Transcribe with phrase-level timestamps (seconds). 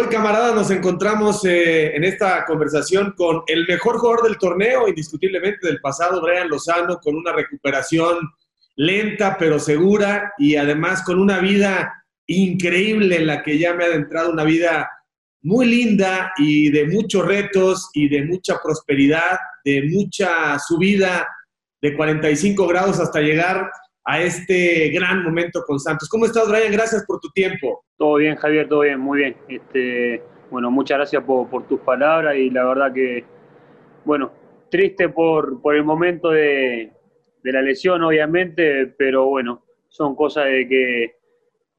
[0.00, 5.66] Hoy, camaradas, nos encontramos eh, en esta conversación con el mejor jugador del torneo, indiscutiblemente
[5.66, 8.16] del pasado, Brian Lozano, con una recuperación
[8.76, 13.86] lenta pero segura y además con una vida increíble en la que ya me ha
[13.88, 14.88] adentrado, una vida
[15.42, 21.26] muy linda y de muchos retos y de mucha prosperidad, de mucha subida
[21.82, 23.68] de 45 grados hasta llegar
[24.10, 26.08] a este gran momento con Santos.
[26.08, 26.72] ¿Cómo estás, Brian?
[26.72, 27.84] Gracias por tu tiempo.
[27.98, 29.36] Todo bien, Javier, todo bien, muy bien.
[29.46, 33.22] Este, bueno, muchas gracias por, tus palabras y la verdad que,
[34.06, 34.32] bueno,
[34.70, 36.90] triste por, el momento de
[37.42, 41.16] la lesión, obviamente, pero bueno, son cosas de que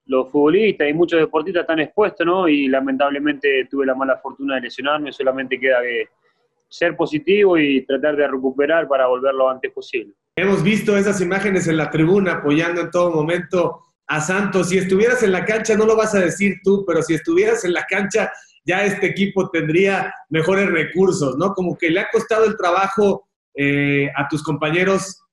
[0.05, 2.47] los futbolistas y muchos deportistas están expuestos, ¿no?
[2.47, 6.09] Y lamentablemente tuve la mala fortuna de lesionarme, solamente queda que
[6.67, 10.13] ser positivo y tratar de recuperar para volver lo antes posible.
[10.35, 14.69] Hemos visto esas imágenes en la tribuna apoyando en todo momento a Santos.
[14.69, 17.73] Si estuvieras en la cancha, no lo vas a decir tú, pero si estuvieras en
[17.73, 18.31] la cancha,
[18.65, 21.53] ya este equipo tendría mejores recursos, ¿no?
[21.53, 25.23] Como que le ha costado el trabajo eh, a tus compañeros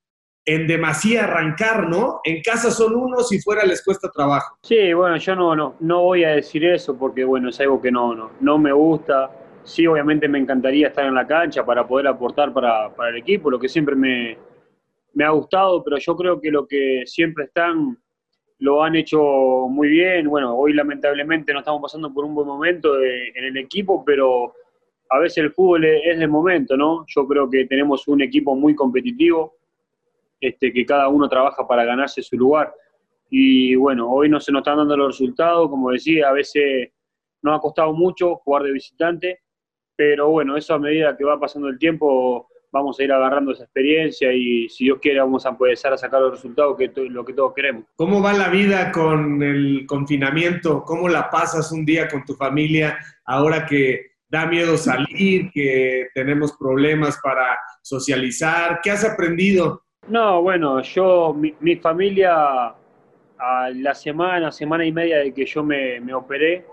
[0.45, 2.19] en demasía arrancar, ¿no?
[2.23, 4.57] En casa son unos y fuera les cuesta trabajo.
[4.63, 7.91] Sí, bueno, yo no, no, no voy a decir eso porque, bueno, es algo que
[7.91, 9.29] no, no, no me gusta
[9.67, 13.59] sí, obviamente me encantaría estar en la cancha para poder aportar para, el equipo, lo
[13.59, 14.37] que siempre me,
[15.23, 17.97] ha gustado, pero yo creo que lo que siempre están
[18.59, 19.19] lo han hecho
[19.69, 20.29] muy bien.
[20.29, 24.53] Bueno, hoy lamentablemente no estamos pasando por un buen momento en el equipo, pero
[25.09, 27.05] a veces el fútbol es de momento, ¿no?
[27.07, 29.55] Yo creo que tenemos un equipo muy competitivo,
[30.39, 32.73] este, que cada uno trabaja para ganarse su lugar.
[33.29, 36.91] Y bueno, hoy no se nos están dando los resultados, como decía, a veces
[37.41, 39.41] nos ha costado mucho jugar de visitante,
[39.95, 43.63] pero bueno, eso a medida que va pasando el tiempo vamos a ir agarrando esa
[43.63, 47.33] experiencia y si Dios quiere vamos a empezar a sacar los resultados que lo que
[47.33, 47.85] todos queremos.
[47.95, 50.83] ¿Cómo va la vida con el confinamiento?
[50.83, 56.55] ¿Cómo la pasas un día con tu familia ahora que da miedo salir, que tenemos
[56.57, 58.79] problemas para socializar?
[58.83, 59.83] ¿Qué has aprendido?
[60.07, 62.73] No, bueno, yo, mi, familia,
[63.39, 66.65] a la semana, semana y media de que yo me, me operé,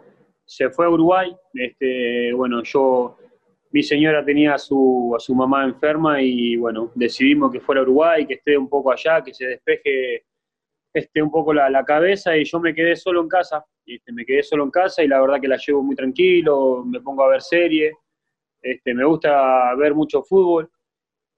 [0.44, 1.34] se fue a Uruguay.
[1.52, 3.16] Este, bueno, yo,
[3.74, 7.82] mi señora tenía a su, a su mamá enferma y bueno, decidimos que fuera a
[7.82, 10.26] Uruguay, que esté un poco allá, que se despeje
[10.94, 13.64] este, un poco la, la cabeza y yo me quedé solo en casa.
[13.84, 17.00] Este, me quedé solo en casa y la verdad que la llevo muy tranquilo, me
[17.00, 17.92] pongo a ver series,
[18.62, 20.70] este, me gusta ver mucho fútbol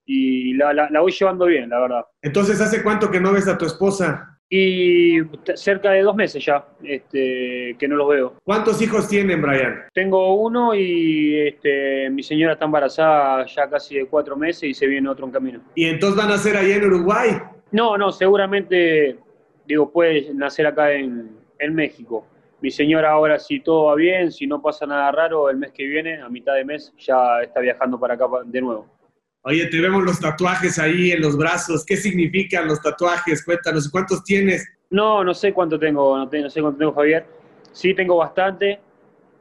[0.05, 2.05] y la, la, la voy llevando bien, la verdad.
[2.21, 4.36] Entonces, ¿hace cuánto que no ves a tu esposa?
[4.49, 5.19] Y
[5.55, 8.35] cerca de dos meses ya este, que no los veo.
[8.45, 9.85] ¿Cuántos hijos tienen, Brian?
[9.93, 14.87] Tengo uno y este, mi señora está embarazada ya casi de cuatro meses y se
[14.87, 15.61] viene otro en camino.
[15.75, 17.31] ¿Y entonces van a nacer allá en Uruguay?
[17.73, 19.19] No, no, seguramente,
[19.67, 22.25] digo, puede nacer acá en, en México.
[22.61, 25.87] Mi señora ahora, si todo va bien, si no pasa nada raro, el mes que
[25.87, 28.87] viene, a mitad de mes, ya está viajando para acá de nuevo.
[29.49, 31.87] Oye, te vemos los tatuajes ahí en los brazos.
[31.87, 33.45] ¿Qué significan los tatuajes?
[33.45, 34.69] Cuéntanos, ¿cuántos tienes?
[34.91, 37.25] No, no sé cuánto tengo, no, sé cuánto tengo, Javier.
[37.71, 38.81] Sí, tengo bastante.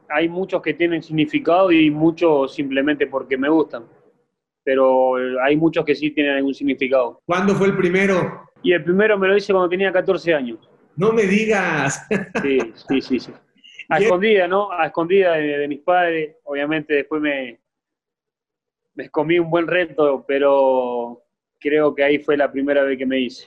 [0.08, 3.82] Hay muchos que tienen significado y muchos simplemente porque me gustan.
[4.62, 7.20] Pero hay muchos que sí tienen algún significado.
[7.26, 8.44] ¿Cuándo fue el primero?
[8.62, 10.70] Y el primero me lo hice cuando tenía 14 años.
[10.94, 12.06] No me digas.
[12.42, 13.18] Sí, sí, sí.
[13.18, 13.32] sí.
[13.88, 14.70] A escondida, ¿no?
[14.70, 16.36] A escondida de mis padres.
[16.44, 17.58] Obviamente después me,
[18.96, 21.22] me comí un buen reto, pero
[21.60, 23.46] creo que ahí fue la primera vez que me hice.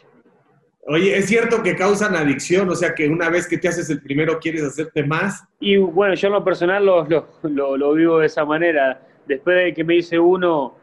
[0.88, 2.70] Oye, ¿es cierto que causan adicción?
[2.70, 5.44] O sea, que una vez que te haces el primero quieres hacerte más.
[5.60, 7.06] Y bueno, yo en lo personal lo,
[7.44, 9.06] lo, lo, vivo de esa manera.
[9.28, 10.76] Después de que me hice uno,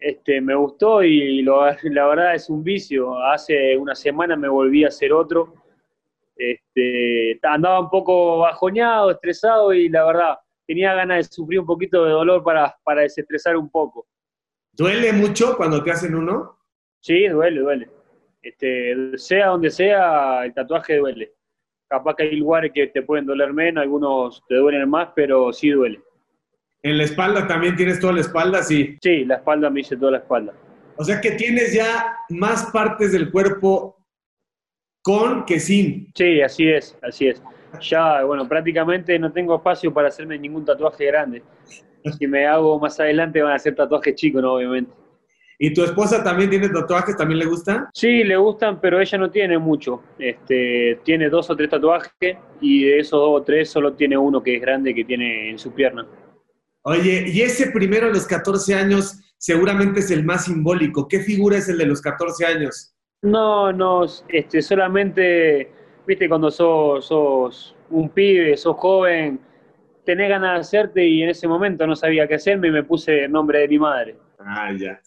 [0.00, 3.22] este, me gustó y la verdad es un vicio.
[3.22, 5.54] Hace una semana me volví a hacer otro.
[6.36, 12.04] Este, andaba un poco bajoñado, estresado y la verdad tenía ganas de sufrir un poquito
[12.04, 14.06] de dolor para, para desestresar un poco.
[14.72, 16.58] ¿Duele mucho cuando te hacen uno?
[17.00, 17.90] Sí, duele, duele.
[18.42, 21.32] Este, sea donde sea, el tatuaje duele.
[21.88, 25.70] Capaz que hay lugares que te pueden doler menos, algunos te duelen más, pero sí
[25.70, 26.00] duele.
[26.82, 28.62] ¿En la espalda también tienes toda la espalda?
[28.62, 28.96] Sí.
[29.00, 30.52] Sí, la espalda me hice toda la espalda.
[30.96, 33.96] O sea que tienes ya más partes del cuerpo
[35.02, 36.10] con que sin.
[36.14, 37.42] Sí, así es, así es
[37.80, 41.42] ya, bueno, prácticamente no tengo espacio para hacerme ningún tatuaje grande.
[42.18, 44.54] Si me hago más adelante van a ser tatuajes chicos, ¿no?
[44.54, 44.92] Obviamente.
[45.58, 47.16] ¿Y tu esposa también tiene tatuajes?
[47.16, 47.86] ¿También le gustan?
[47.94, 50.02] Sí, le gustan, pero ella no tiene mucho.
[50.18, 54.42] Este, tiene dos o tres tatuajes y de esos dos o tres solo tiene uno
[54.42, 56.06] que es grande que tiene en su pierna.
[56.82, 61.08] Oye, y ese primero a los 14 años seguramente es el más simbólico.
[61.08, 62.94] ¿Qué figura es el de los 14 años?
[63.22, 65.72] No, no, este, solamente
[66.06, 69.40] viste, cuando sos, sos un pibe, sos joven,
[70.04, 73.24] tenés ganas de hacerte y en ese momento no sabía qué hacerme y me puse
[73.24, 74.16] el nombre de mi madre.
[74.38, 75.00] Ah, ya.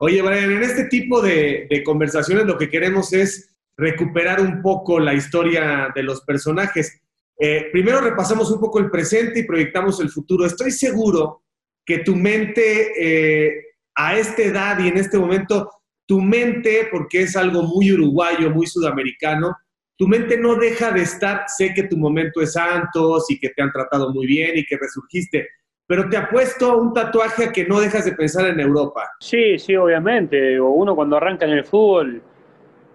[0.00, 4.98] Oye, Brian, en este tipo de, de conversaciones lo que queremos es recuperar un poco
[4.98, 7.00] la historia de los personajes.
[7.38, 10.44] Eh, primero repasamos un poco el presente y proyectamos el futuro.
[10.44, 11.44] Estoy seguro
[11.86, 15.70] que tu mente eh, a esta edad y en este momento,
[16.06, 19.56] tu mente, porque es algo muy uruguayo, muy sudamericano,
[19.98, 23.62] tu mente no deja de estar, sé que tu momento es Santos y que te
[23.62, 25.48] han tratado muy bien y que resurgiste,
[25.88, 29.10] pero te ha puesto un tatuaje a que no dejas de pensar en Europa.
[29.18, 30.60] Sí, sí, obviamente.
[30.60, 32.22] Uno cuando arranca en el fútbol,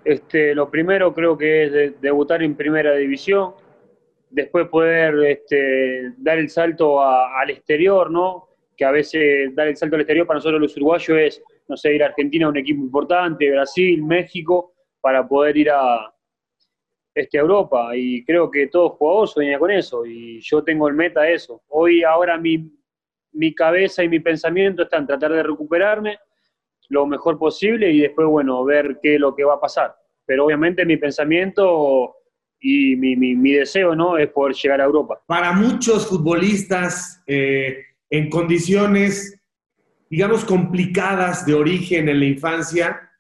[0.06, 3.52] este, lo primero creo que es debutar en primera división,
[4.30, 8.48] después poder este, dar el salto al exterior, ¿no?
[8.78, 11.94] Que a veces dar el salto al exterior para nosotros los uruguayos es, no sé,
[11.94, 16.13] ir a Argentina a un equipo importante, Brasil, México, para poder ir a,
[17.14, 17.96] este, Europa.
[17.96, 20.06] Y creo que todo jugador sueña con eso.
[20.06, 21.62] Y yo tengo el meta eso.
[21.70, 22.72] Hoy, ahora mi,
[23.32, 26.18] mi cabeza y mi pensamiento están tratar de recuperarme
[26.90, 29.96] lo mejor posible y después, bueno, ver qué es lo que va a pasar.
[30.26, 32.16] Pero obviamente mi pensamiento
[32.60, 34.18] y mi, deseo ¿no?
[34.18, 35.22] es poder llegar a Europa.
[35.26, 39.42] Para muchos futbolistas eh, en condiciones,
[40.10, 43.12] digamos, complicadas de origen en la infancia,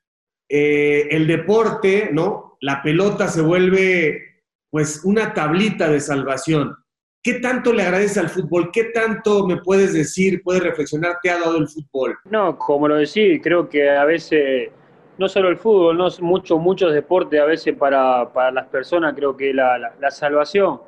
[0.47, 2.52] eh, el deporte, ¿no?
[2.63, 4.23] La pelota se vuelve
[4.69, 6.73] pues una tablita de salvación.
[7.21, 8.71] ¿Qué tanto le agradece al fútbol?
[8.71, 12.17] ¿Qué tanto me puedes decir, puedes reflexionar, te ha dado el fútbol?
[12.23, 14.69] No, como lo decís, creo que a veces
[15.17, 19.53] no solo el fútbol, no muchos muchos deportes a veces para, las personas creo que
[19.53, 20.79] la, la, salvación.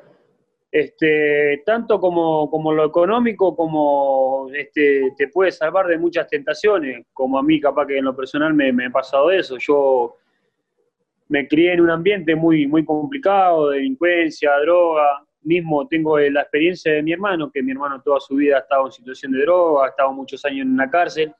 [0.71, 7.37] Este, tanto como, como, lo económico, como este, te puede salvar de muchas tentaciones, como
[7.37, 9.57] a mí capaz que en lo personal me, me ha pasado eso.
[9.57, 10.15] Yo
[11.27, 15.23] me crié en un ambiente muy, muy complicado, de delincuencia, droga.
[15.41, 18.87] Mismo tengo la experiencia de mi hermano, que mi hermano toda su vida ha estado
[18.87, 21.33] en situación de droga, ha estado muchos años en una cárcel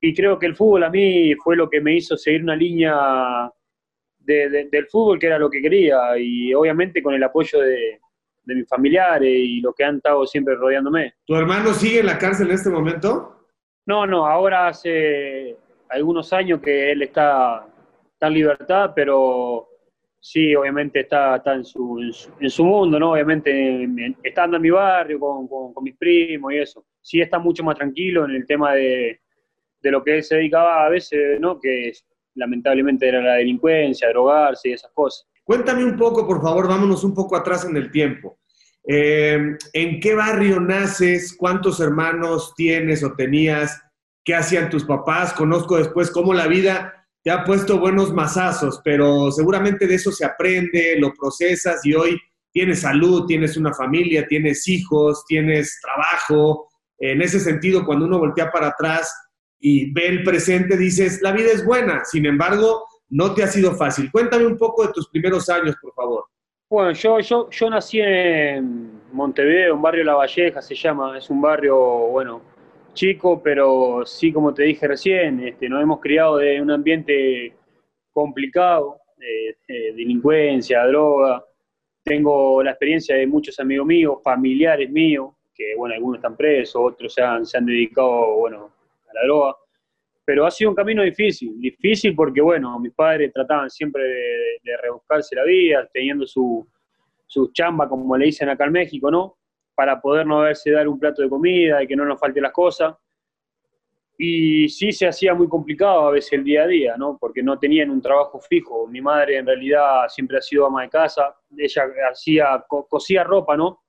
[0.00, 3.50] y creo que el fútbol a mí fue lo que me hizo seguir una línea
[4.18, 8.00] del fútbol que era lo que quería y obviamente con el apoyo de,
[8.46, 11.14] mis familiares y los que han estado siempre rodeándome.
[11.24, 13.46] ¿Tu hermano sigue en la cárcel en este momento?
[13.86, 15.56] No, no, ahora hace
[15.88, 17.64] algunos años que él está,
[18.28, 19.68] en libertad, pero
[20.20, 23.12] sí, obviamente está, está en, su, mundo, ¿no?
[23.12, 23.88] Obviamente
[24.22, 26.84] estando en mi barrio con, con mis primos y eso.
[27.00, 29.20] Sí está mucho más tranquilo en el tema de,
[29.82, 31.58] de lo que él se dedicaba a veces, ¿no?
[31.58, 31.92] Que
[32.34, 35.26] lamentablemente era la delincuencia, drogarse y esas cosas.
[35.44, 38.38] Cuéntame un poco, por favor, vámonos un poco atrás en el tiempo.
[38.86, 41.34] Eh, ¿En qué barrio naces?
[41.36, 43.82] ¿Cuántos hermanos tienes o tenías?
[44.24, 45.32] ¿Qué hacían tus papás?
[45.32, 50.24] Conozco después cómo la vida te ha puesto buenos mazazos, pero seguramente de eso se
[50.24, 52.18] aprende, lo procesas y hoy
[52.52, 56.68] tienes salud, tienes una familia, tienes hijos, tienes trabajo.
[56.98, 59.12] En ese sentido, cuando uno voltea para atrás,
[59.60, 63.74] y ve el presente, dices, la vida es buena, sin embargo, no te ha sido
[63.74, 64.10] fácil.
[64.10, 66.24] Cuéntame un poco de tus primeros años, por favor.
[66.68, 71.40] Bueno, yo, yo, yo nací en Montevideo, un barrio La Valleja se llama, es un
[71.42, 72.40] barrio, bueno,
[72.94, 77.54] chico, pero sí, como te dije recién, este, nos hemos criado en un ambiente
[78.12, 81.44] complicado, de delincuencia, droga.
[82.02, 87.12] Tengo la experiencia de muchos amigos míos, familiares míos, que, bueno, algunos están presos, otros
[87.12, 88.72] se han, dedicado, bueno,
[89.12, 89.56] la droga.
[90.24, 95.34] Pero ha sido un camino difícil, difícil porque, bueno, mis padres trataban siempre de, rebuscarse
[95.34, 96.66] la vida, teniendo su,
[97.26, 99.36] su chamba, como le dicen acá en México, ¿no?
[99.80, 102.52] Para poder no verse dar un plato de comida y que no nos falte las
[102.52, 102.94] cosas.
[104.18, 107.16] Y sí se hacía muy complicado a veces el día a día, ¿no?
[107.18, 108.86] Porque no tenían un trabajo fijo.
[108.86, 111.34] Mi madre en realidad siempre ha sido ama de casa.
[111.56, 113.80] Ella hacía, cosía ropa, ¿no?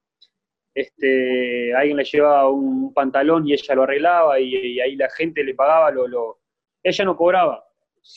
[0.73, 5.53] este, alguien le llevaba un pantalón y ella lo arreglaba y, ahí la gente le
[5.53, 6.39] pagaba lo, lo,
[6.81, 7.65] Ella no cobraba,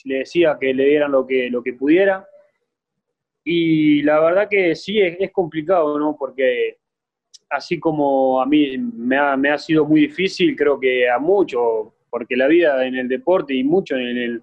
[0.04, 2.26] le decía que le dieran lo que, lo que pudiera.
[3.44, 6.16] Y la verdad que sí, es, complicado, ¿no?
[6.18, 6.78] Porque
[7.50, 12.46] así como a mí me ha, sido muy difícil, creo que a muchos, porque la
[12.46, 14.42] vida en el deporte y mucho en,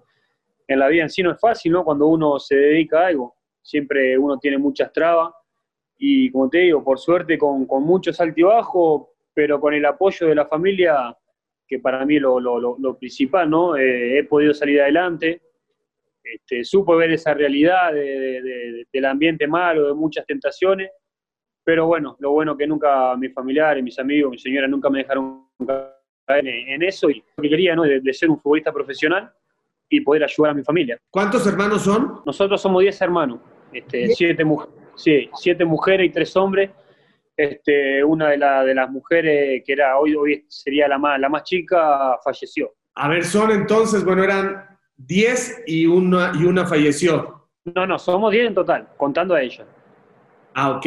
[0.68, 1.84] la vida en sí no es fácil, ¿no?
[1.84, 5.32] Cuando uno se dedica a algo, siempre uno tiene muchas trabas
[5.98, 10.34] y como te digo, por suerte con, con muchos altibajos, pero con el apoyo de
[10.34, 11.16] la familia,
[11.66, 13.76] que para mí lo, lo, principal, ¿no?
[13.76, 15.40] Eh, he podido salir adelante,
[16.22, 20.90] este, supo ver esa realidad de, del ambiente malo, de muchas tentaciones,
[21.64, 25.46] pero bueno, lo bueno que nunca mis familiares, mis amigos, mi señora nunca me dejaron
[26.26, 27.82] caer en, eso y lo que quería, ¿no?
[27.82, 29.32] De, ser un futbolista profesional
[29.88, 30.98] y poder ayudar a mi familia.
[31.10, 32.20] ¿Cuántos hermanos son?
[32.24, 33.40] Nosotros somos 10 hermanos,
[33.72, 34.44] este, siete
[34.94, 36.70] Sí, siete mujeres y tres hombres.
[37.36, 41.44] este, una de, de las mujeres que era hoy, hoy sería la más, la más
[41.44, 42.74] chica, falleció.
[42.94, 44.66] A ver, son entonces, bueno, eran
[44.96, 47.48] 10 y una, y una falleció.
[47.74, 49.64] No, no, somos 10 en total, contando a ella.
[50.54, 50.86] Ah, ok.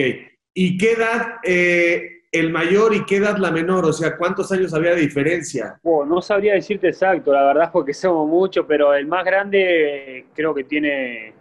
[0.58, 3.84] ¿Y qué edad eh, el mayor y qué edad la menor?
[3.84, 5.78] O sea, ¿cuántos años había de diferencia?
[5.84, 10.64] no sabría decirte exacto, la verdad, porque somos muchos, pero el más grande creo que
[10.64, 11.34] tiene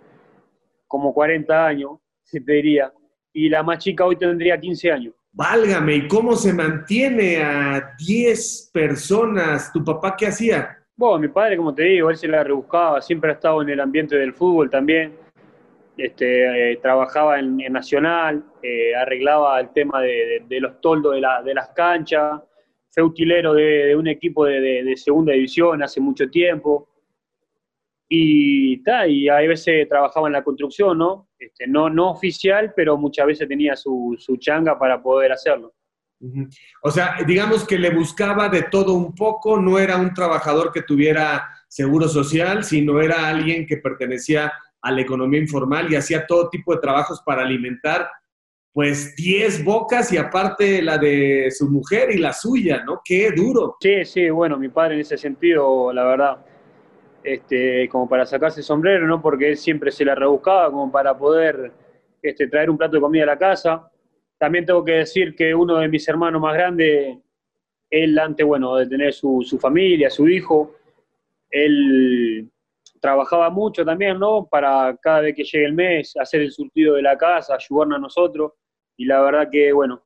[0.89, 1.93] como 40 años,
[2.25, 2.93] se te diría.
[3.33, 5.15] Y la más chica hoy tendría 15 años.
[5.33, 9.73] Válgame, ¿y cómo se mantiene a 10 personas?
[9.73, 10.77] ¿Tu papá qué hacía?
[10.97, 13.81] Bueno, mi padre, como te digo, él se la rebuscaba, siempre ha estado en el
[13.81, 15.24] ambiente del fútbol también.
[15.97, 22.41] Este, eh, trabajaba en, Nacional, eh, arreglaba el tema de, los toldos de, las canchas,
[22.91, 26.89] fue utilero de, un equipo de, segunda división hace mucho tiempo.
[28.09, 31.29] Y, ta, y a veces trabajaba en la construcción, ¿no?
[31.39, 35.75] Este, no, no oficial, pero muchas veces tenía su changa para poder hacerlo.
[36.83, 40.83] O sea, digamos que le buscaba de todo un poco, no era un trabajador que
[40.83, 44.53] tuviera seguro social, sino era alguien que pertenecía
[44.85, 48.07] a la economía informal y hacía todo tipo de trabajos para alimentar
[48.75, 53.01] pues 10 bocas y aparte la de su mujer y la suya, ¿no?
[53.05, 53.77] Qué duro.
[53.81, 56.45] Sí, sí, bueno, mi padre en ese sentido, la verdad,
[57.23, 59.23] este, como para sacarse el sombrero, ¿no?
[59.23, 61.71] Porque él siempre se la rebuscaba como para poder
[62.21, 63.89] este, traer un plato de comida a la casa.
[64.39, 67.17] También tengo que decir que uno de mis hermanos más grandes,
[67.89, 70.75] él antes, bueno, de tener su, su familia, su hijo,
[71.49, 72.51] él
[73.05, 74.49] trabajaba mucho también, ¿no?
[74.51, 78.01] Para cada vez que llegue el mes, hacer el surtido de la casa, ayudarnos a
[78.01, 78.53] nosotros.
[78.97, 80.03] Y la verdad que, bueno,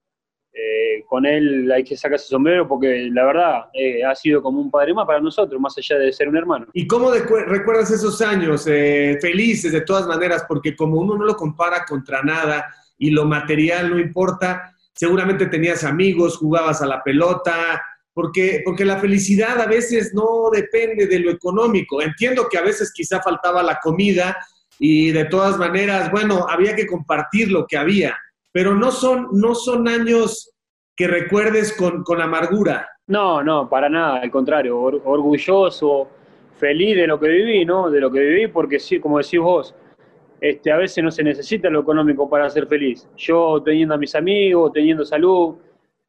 [0.52, 4.68] eh, con él hay que sacarse sombrero porque la verdad eh, ha sido como un
[4.68, 6.66] padre más para nosotros, más allá de ser un hermano.
[6.72, 10.44] ¿Y cómo recuerdas esos años eh, felices de todas maneras?
[10.48, 12.66] Porque como uno no lo compara contra nada
[12.98, 17.80] y lo material no importa, seguramente tenías amigos, jugabas a la pelota,
[18.18, 22.02] porque, porque la felicidad a veces no depende de lo económico.
[22.02, 24.36] Entiendo que a veces quizá faltaba la comida
[24.76, 28.18] y de todas maneras, bueno, había que compartir lo que había,
[28.50, 30.52] pero no son, no son años
[30.96, 32.88] que recuerdes con, con amargura.
[33.06, 36.08] No, no, para nada, al contrario, orgulloso,
[36.56, 37.88] feliz de lo que viví, ¿no?
[37.88, 39.76] De lo que viví, porque sí, como decís vos,
[40.40, 43.08] este, a veces no se necesita lo económico para ser feliz.
[43.16, 45.54] Yo teniendo a mis amigos, teniendo salud,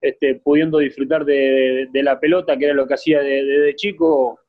[0.02, 4.40] este, pudiendo disfrutar de, la pelota, que era lo que hacía desde chico,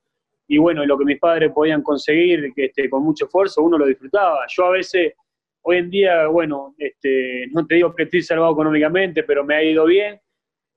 [0.46, 3.86] y bueno, lo que mis padres podían conseguir que, este, con mucho esfuerzo, uno lo
[3.86, 4.40] disfrutaba.
[4.48, 5.14] Yo a veces,
[5.62, 9.62] hoy en día, bueno, este, no te digo que estoy salvado económicamente, pero me ha
[9.62, 10.20] ido bien.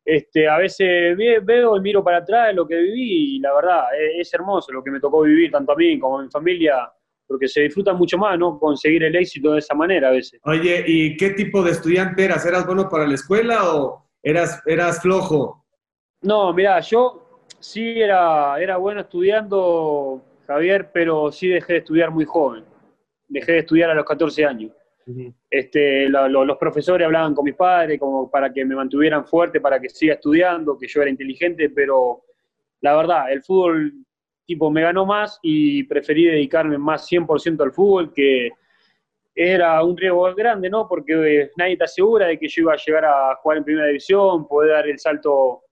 [0.05, 4.27] Este, a veces veo y miro para atrás lo que viví y la verdad es,
[4.27, 6.91] es hermoso lo que me tocó vivir tanto a mí como a mi familia
[7.33, 8.59] porque se disfruta mucho más, ¿no?
[8.59, 10.39] Conseguir el éxito de esa manera a veces.
[10.43, 12.45] Oye, ¿y qué tipo de estudiante eras?
[12.45, 15.63] ¿Eras bueno para la escuela o, eras, eras flojo.
[16.21, 22.25] No, mira, yo sí era, era bueno estudiando, Javier, pero sí dejé de estudiar muy
[22.25, 22.63] joven.
[23.27, 24.71] Dejé de estudiar a los 14 años.
[25.49, 29.89] este, los profesores hablaban con mis padres como para que me mantuvieran fuerte, para que
[29.89, 32.23] siga estudiando, que yo era inteligente, pero
[32.79, 33.93] la verdad, el fútbol
[34.45, 38.51] tipo me ganó más y preferí dedicarme más 100% al fútbol que
[39.35, 40.87] era un riesgo grande, ¿no?
[40.87, 43.87] Porque eh, nadie te asegura de que yo iba a llegar a jugar en primera
[43.87, 45.63] división, poder dar el salto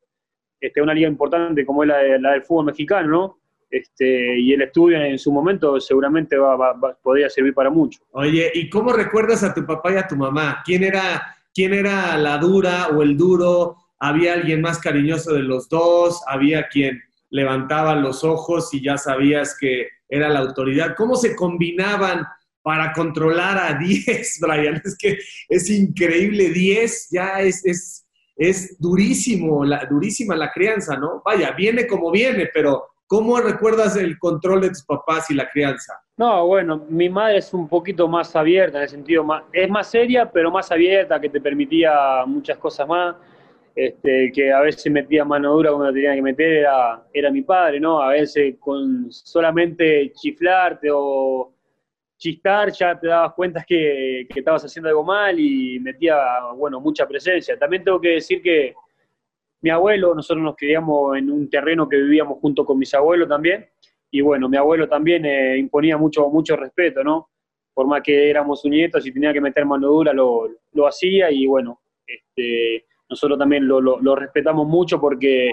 [0.60, 3.38] este, a una liga importante como es la, del fútbol mexicano, ¿no?
[3.70, 8.02] Este, y el estudio en su momento seguramente va, podría servir para mucho.
[8.12, 10.62] Oye, ¿y cómo recuerdas a tu papá y a tu mamá?
[10.66, 13.78] ¿Quién era, quién era la dura o el duro?
[13.98, 16.22] ¿Había alguien más cariñoso de los dos?
[16.28, 20.94] ¿Había quien levantaba los ojos y ya sabías que era la autoridad?
[20.98, 22.26] ¿Cómo se combinaban?
[22.62, 24.82] Para controlar a 10, Brian.
[24.84, 25.18] Es que
[25.50, 31.22] es increíble, 10 ya es, es, es durísimo, la, durísima la crianza, ¿no?
[31.26, 35.94] Vaya, viene como viene, pero ¿cómo recuerdas el control de tus papás y la crianza?
[36.18, 39.90] No, bueno, mi madre es un poquito más abierta en el sentido más, es más
[39.90, 43.16] seria, pero más abierta, que te permitía muchas cosas más.
[43.74, 47.80] Este, que a veces metía mano dura cuando tenía que meter era, era mi padre,
[47.80, 48.02] ¿no?
[48.02, 51.54] A veces con solamente chiflarte o
[52.22, 56.18] chistar, ya te dabas cuenta que, que, estabas haciendo algo mal y metía,
[56.56, 57.58] bueno, mucha presencia.
[57.58, 58.76] También tengo que decir que
[59.62, 63.68] mi abuelo, nosotros nos criamos en un terreno que vivíamos junto con mis abuelos también,
[64.12, 67.30] y bueno, mi abuelo también eh, imponía mucho, mucho respeto, ¿no?
[67.74, 71.32] Por más que éramos sus nietos y tenía que meter mano dura, lo, lo hacía
[71.32, 75.52] y bueno, este, nosotros también lo, lo respetamos mucho porque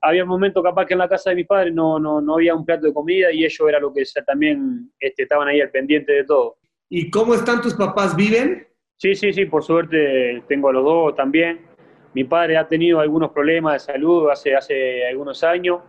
[0.00, 2.64] había momentos capaz que en la casa de mis padres no, no, no había un
[2.64, 6.24] plato de comida y ellos era lo que también este, estaban ahí al pendiente de
[6.24, 6.56] todo.
[6.88, 8.16] ¿Y cómo están tus papás?
[8.16, 8.66] ¿Viven?
[8.96, 11.66] Sí, sí, sí, por suerte tengo a los dos también.
[12.14, 15.80] Mi padre ha tenido algunos problemas de salud hace, hace algunos años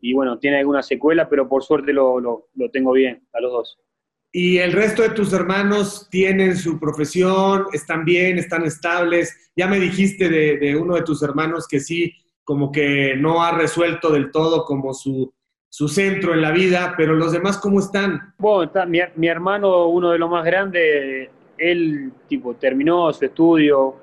[0.00, 3.52] y bueno, tiene alguna secuela, pero por suerte lo, lo, lo tengo bien a los
[3.52, 3.78] dos.
[4.32, 7.66] ¿Y el resto de tus hermanos tienen su profesión?
[7.72, 8.36] ¿Están bien?
[8.36, 9.52] ¿Están estables?
[9.54, 12.12] Ya me dijiste de, de, uno de tus hermanos que sí,
[12.44, 15.32] como que no ha resuelto del todo como su,
[15.68, 18.34] su centro en la vida, pero los demás, ¿cómo están?
[18.38, 23.96] Bueno, está, mi, mi, hermano, uno de los más grandes, él tipo terminó su estudio,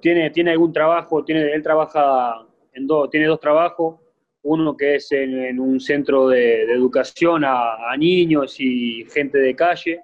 [0.00, 4.00] tiene, tiene algún trabajo, tiene, él trabaja en dos, tiene dos trabajos,
[4.42, 9.38] uno que es en, en un centro de, de educación a, a, niños y gente
[9.38, 10.02] de calle,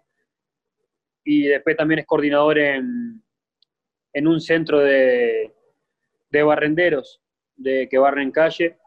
[1.25, 3.23] y después también es coordinador en,
[4.13, 5.55] en un centro de,
[6.29, 7.22] de barrenderos
[7.57, 8.79] de que barren calle.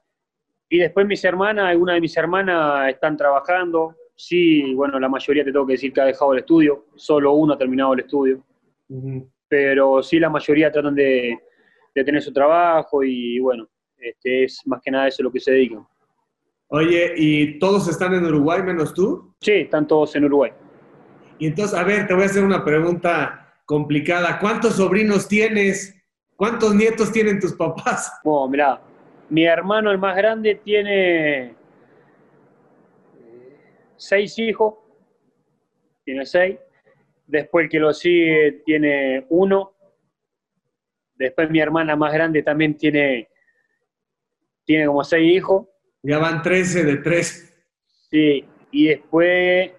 [0.70, 3.96] Y después mis hermanas, algunas de mis hermanas están trabajando.
[4.16, 7.54] Sí, bueno, la mayoría te tengo que decir que ha dejado el estudio, solo uno
[7.54, 8.44] ha terminado el estudio.
[8.88, 9.32] Uh -huh.
[9.48, 11.38] Pero sí, la mayoría tratan de,
[11.94, 13.68] de tener su trabajo y bueno,
[13.98, 15.86] este, es más que nada eso lo que se dedican.
[16.68, 19.34] Oye, ¿y todos están en Uruguay menos tú?
[19.40, 20.52] Sí, están todos en Uruguay.
[21.38, 24.40] Y entonces, a ver, te voy a hacer una pregunta complicada.
[24.40, 25.95] ¿Cuántos sobrinos tienes?
[26.36, 28.12] ¿Cuántos nietos tienen tus papás?
[28.24, 28.82] Bueno, mira,
[29.30, 31.56] mi hermano, el más grande, tiene
[33.96, 34.76] seis hijos.
[36.04, 36.58] Tiene seis.
[37.26, 39.74] Después el que lo sigue tiene uno.
[41.16, 43.30] Después mi hermana más grande también tiene
[44.66, 45.68] tiene como seis hijos.
[46.04, 47.52] Ya van 13 de tres.
[48.10, 49.72] Sí, y después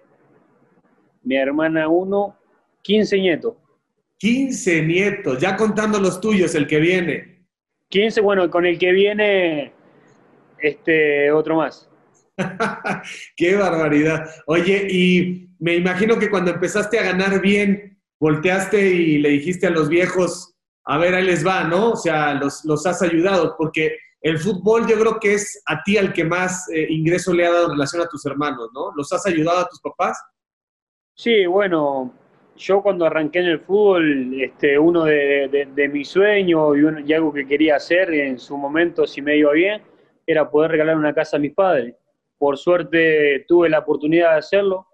[1.23, 2.37] mi hermana uno,
[2.81, 3.55] 15 nietos.
[4.19, 7.45] 15 nietos, ya contando los tuyos, el que viene.
[7.89, 9.73] 15, bueno, con el que viene,
[10.59, 11.89] este, otro más.
[13.37, 14.29] Qué barbaridad.
[14.45, 19.71] Oye, y me imagino que cuando empezaste a ganar bien, volteaste y le dijiste a
[19.71, 20.55] los viejos,
[20.85, 21.91] a ver, ahí les va, ¿no?
[21.91, 25.97] O sea, los, los has ayudado, porque el fútbol yo creo que es a ti
[25.97, 28.91] al que más eh, ingreso le ha dado en relación a tus hermanos, ¿no?
[28.95, 30.17] ¿Los has ayudado a tus papás?
[31.15, 32.13] Sí, bueno,
[32.57, 37.13] yo cuando arranqué en el fútbol, este, uno de, de, de mis sueños y, y,
[37.13, 39.81] algo que quería hacer en su momento, si me iba bien,
[40.25, 41.95] era poder regalar una casa a mis padres.
[42.37, 44.87] Por suerte tuve la oportunidad de hacerlo.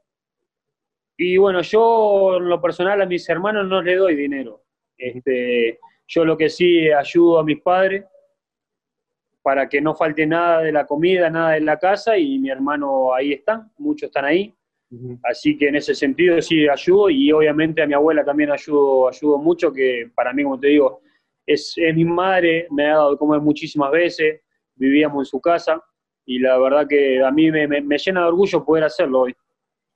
[1.17, 4.63] Y bueno, yo en lo personal a mis hermanos no les doy dinero.
[4.97, 8.05] Este, yo lo que sí ayudo a mis padres
[9.41, 13.13] para que no falte nada de la comida, nada de la casa, y mi hermano
[13.13, 14.55] ahí están, muchos están ahí.
[14.93, 15.19] Uh -huh.
[15.23, 19.37] Así que en ese sentido sí ayudo, y obviamente a mi abuela también ayudo, ayudo
[19.39, 21.01] mucho, que para mí, como te digo,
[21.45, 24.41] es, es mi madre, me ha dado de comer muchísimas veces,
[24.75, 25.81] vivíamos en su casa,
[26.25, 29.35] y la verdad que a mí me, me, me llena de orgullo poder hacerlo hoy.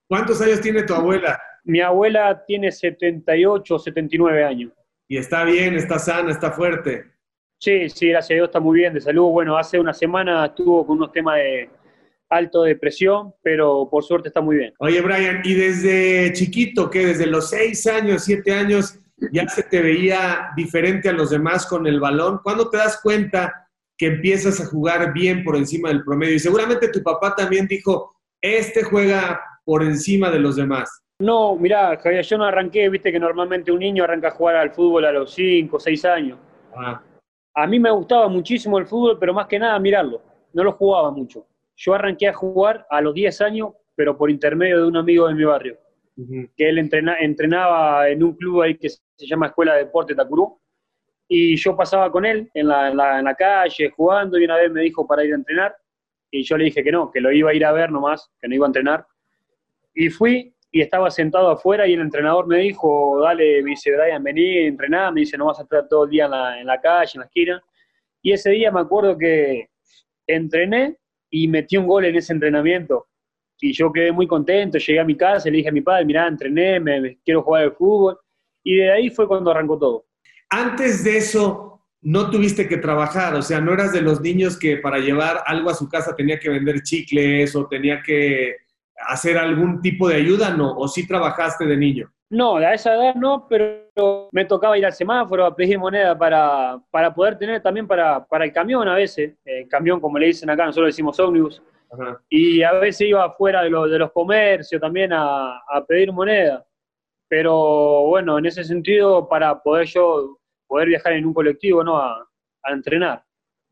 [0.09, 1.39] ¿Cuántos años tiene tu abuela?
[1.63, 4.71] Mi abuela tiene 78, 79 años.
[5.07, 7.05] Y está bien, está sana, está fuerte.
[7.59, 9.29] Sí, sí, gracias a Dios está muy bien de salud.
[9.31, 11.69] Bueno, hace una semana estuvo con unos temas de
[12.29, 14.73] alto de presión, pero por suerte está muy bien.
[14.79, 18.99] Oye, Brian, ¿y desde chiquito, que desde los seis años, siete años,
[19.31, 22.39] ya se te veía diferente a los demás con el balón?
[22.43, 26.35] ¿Cuándo te das cuenta que empiezas a jugar bien por encima del promedio?
[26.35, 31.03] Y seguramente tu papá también dijo, este juega por encima de los demás.
[31.19, 34.71] No, mirá, Javier, yo no arranqué, viste que normalmente un niño arranca a jugar al
[34.71, 36.37] fútbol a los cinco, seis años.
[36.75, 37.01] Ah
[37.57, 40.21] a mí me gustaba muchísimo el fútbol, pero más que nada mirarlo.
[40.53, 41.47] No lo jugaba mucho.
[41.77, 45.35] Yo arranqué a jugar a los 10 años, pero por intermedio de un amigo de
[45.35, 45.77] mi barrio,
[46.17, 46.49] uh -huh.
[46.57, 50.59] que él entrena, entrenaba en un club ahí que se llama Escuela de Deporte Tacurú,
[51.27, 54.57] y yo pasaba con él en la, en, la, en la, calle jugando, y una
[54.57, 55.75] vez me dijo para ir a entrenar,
[56.31, 58.47] y yo le dije que no, que lo iba a ir a ver nomás, que
[58.47, 59.05] no iba a entrenar.
[59.93, 64.23] Y fui, y estaba sentado afuera y el entrenador me dijo, dale, me dice, Brian,
[64.23, 66.81] vení, entrená, me dice, no vas a estar todo el día en la, en la
[66.81, 67.63] calle, en la esquina.
[68.21, 69.69] Y ese día me acuerdo que
[70.27, 70.97] entrené
[71.43, 73.07] y metí un gol en ese entrenamiento.
[73.59, 76.27] Y yo quedé muy contento, llegué a mi casa, le dije a mi padre, mirá,
[76.27, 78.17] entrené, me, quiero jugar al fútbol.
[78.63, 80.05] Y de ahí fue cuando arrancó todo.
[80.49, 84.77] Antes de eso, no tuviste que trabajar, o sea, no eras de los niños que
[84.77, 88.55] para llevar algo a su casa tenía que vender chicles o tenía que
[89.07, 90.75] hacer algún tipo de ayuda, ¿no?
[90.77, 92.11] ¿O sí trabajaste de niño?
[92.29, 96.77] No, a esa edad no, pero me tocaba ir al semáforo a pedir moneda para,
[96.91, 100.49] para poder tener también para, para el camión a veces, el camión como le dicen
[100.49, 102.21] acá, nosotros decimos ómnibus, Ajá.
[102.29, 106.65] y a veces iba afuera de, lo, de los comercios también a, a, pedir moneda.
[107.29, 110.37] Pero bueno, en ese sentido, para poder yo
[110.67, 111.97] poder viajar en un colectivo, ¿no?
[111.97, 112.27] A,
[112.63, 113.23] a entrenar.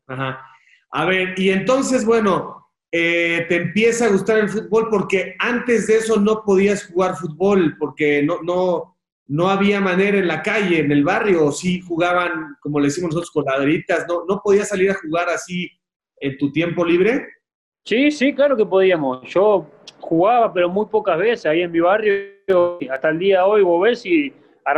[0.06, 0.46] Ajá.
[0.90, 2.65] A ver, y entonces, bueno,
[2.98, 7.76] eh, te empieza a gustar el fútbol porque antes de eso no podías jugar fútbol
[7.78, 12.80] porque no, no, no había manera en la calle, en el barrio, sí jugaban, como
[12.80, 15.70] le decimos nosotros, coladritas, ¿no, ¿no podías salir a jugar así
[16.20, 17.26] en tu tiempo libre?
[17.84, 19.28] Sí, sí, claro que podíamos.
[19.28, 19.66] Yo
[20.00, 22.14] jugaba, pero muy pocas veces ahí en mi barrio.
[22.90, 24.32] Hasta el día de hoy vos ves y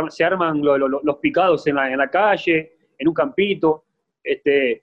[0.09, 3.85] se arman los picados en la, en la calle, en un campito.
[4.21, 4.81] Este,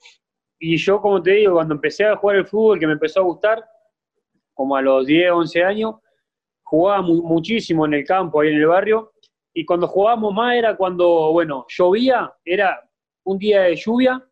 [0.58, 3.24] y yo, como te digo, cuando empecé a jugar el fútbol, que me empezó a
[3.24, 3.64] gustar,
[4.54, 5.94] como a los 10, 11 años,
[6.62, 9.12] jugaba muchísimo en el campo, ahí en el barrio,
[9.54, 12.82] y cuando jugábamos más era cuando, bueno, llovía, era
[13.24, 14.22] un día de lluvia,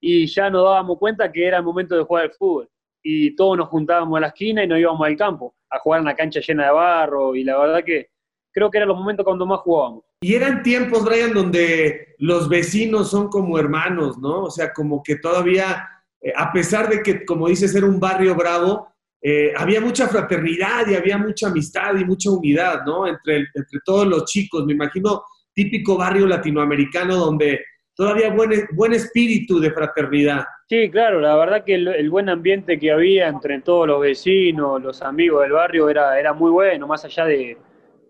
[0.00, 2.68] y ya nos dábamos cuenta que era el momento de jugar el fútbol.
[3.02, 6.06] Y todos nos juntábamos a la esquina y nos íbamos al campo, a jugar en
[6.06, 8.10] la cancha llena de barro, y la verdad que
[8.52, 10.04] creo que eran los momentos cuando más jugábamos.
[10.20, 14.44] Y eran tiempos, Brian, donde los vecinos son como hermanos, ¿no?
[14.44, 15.88] O sea, como que todavía,
[16.20, 18.88] eh, a pesar de que, como dices, era un barrio bravo,
[19.20, 23.06] eh, había mucha fraternidad y había mucha amistad y mucha unidad, ¿no?
[23.06, 25.22] Entre, entre todos los chicos, me imagino,
[25.54, 27.60] típico barrio latinoamericano donde
[27.94, 30.44] todavía buen, buen espíritu de fraternidad.
[30.68, 35.02] Sí, claro, la verdad que el, buen ambiente que había entre todos los vecinos, los
[35.02, 37.58] amigos del barrio era, era muy bueno, más allá de,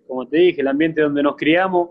[0.06, 1.90] como te dije, el ambiente donde nos criamos,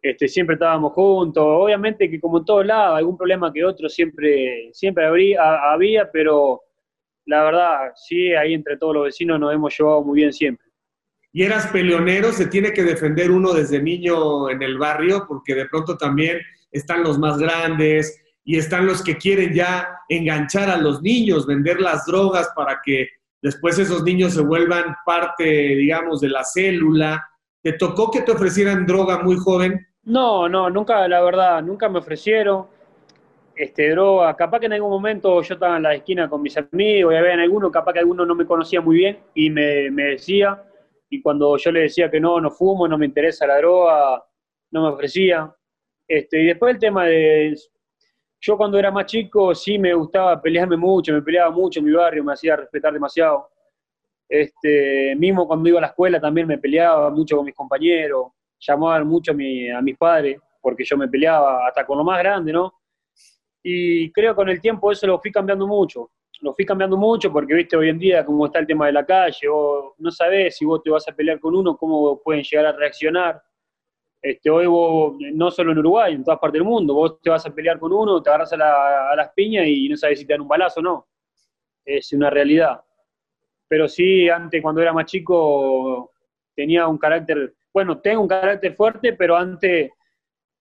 [0.00, 4.70] este, siempre estábamos juntos, obviamente que como en todos lados, algún problema que otro siempre,
[4.72, 6.62] siempre habría, había, pero
[7.26, 10.66] la verdad, sí, ahí entre todos los vecinos nos hemos llevado muy bien siempre.
[11.32, 15.66] Y eras peleonero, se tiene que defender uno desde niño en el barrio, porque de
[15.66, 16.40] pronto también
[16.72, 21.80] están los más grandes y están los que quieren ya enganchar a los niños, vender
[21.80, 23.08] las drogas para que
[23.42, 27.28] después esos niños se vuelvan parte, digamos, de la célula.
[27.68, 29.86] ¿Te tocó que te ofrecieran droga muy joven?
[30.04, 32.66] No, no, nunca, la verdad, nunca me ofrecieron
[33.54, 34.34] este, droga.
[34.34, 37.34] Capaz que en algún momento yo estaba en la esquina con mis amigos y había
[37.34, 40.64] en alguno, capaz que alguno no me conocía muy bien y me, decía,
[41.10, 44.24] y cuando yo le decía que no, no fumo, no me interesa la droga,
[44.70, 45.54] no me ofrecía.
[46.06, 47.54] Este, y después el tema de,
[48.40, 51.92] yo cuando era más chico sí me gustaba pelearme mucho, me peleaba mucho en mi
[51.92, 53.50] barrio, me hacía respetar demasiado.
[54.28, 58.26] Este, mismo cuando iba a la escuela también me peleaba mucho con mis compañeros,
[58.58, 62.18] llamaban mucho a, mi, a mis padres porque yo me peleaba hasta con lo más
[62.18, 62.72] grande, ¿no?
[63.62, 66.10] Y creo que con el tiempo eso lo fui cambiando mucho.
[66.40, 69.04] Lo fui cambiando mucho porque, viste, hoy en día, como está el tema de la
[69.04, 72.66] calle, vos no sabés si vos te vas a pelear con uno, cómo pueden llegar
[72.66, 73.42] a reaccionar.
[74.22, 77.44] Este, hoy vos, no solo en Uruguay, en todas partes del mundo, vos te vas
[77.46, 80.42] a pelear con uno, te agarras a, las piñas y no sabes si te dan
[80.42, 81.08] un balazo o no.
[81.84, 82.80] Es una realidad.
[83.68, 86.12] Pero sí, antes, cuando era más chico,
[86.54, 89.90] tenía un carácter, bueno, tengo un carácter fuerte, pero antes,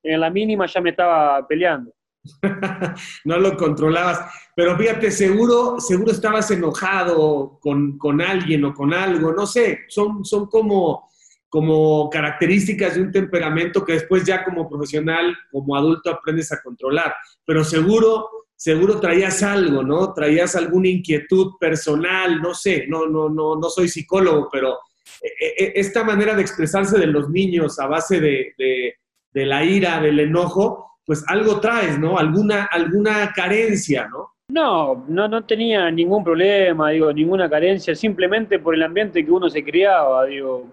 [0.03, 1.91] en la mínima ya me estaba peleando.
[3.25, 4.19] no lo controlabas.
[4.55, 10.47] Pero fíjate, seguro, seguro estabas enojado con, alguien o con algo, no sé, son, son
[10.47, 11.09] como,
[11.49, 17.15] como características de un temperamento que después ya como profesional, como adulto aprendes a controlar.
[17.45, 20.13] Pero seguro, seguro traías algo, ¿no?
[20.13, 24.79] Traías alguna inquietud personal, no sé, no, no, no, no soy psicólogo, pero
[25.21, 30.01] eh, eh, esta manera de expresarse de los niños a base de, de la ira,
[30.01, 32.17] del enojo, pues algo traes, ¿no?
[32.17, 34.33] Alguna, alguna carencia, ¿no?
[34.49, 39.49] No, no, no tenía ningún problema, digo, ninguna carencia, simplemente por el ambiente que uno
[39.49, 40.65] se criaba, digo.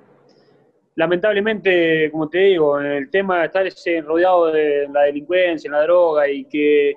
[0.96, 6.44] Lamentablemente, como te digo, el tema de estar rodeado de la delincuencia, la droga y
[6.44, 6.94] que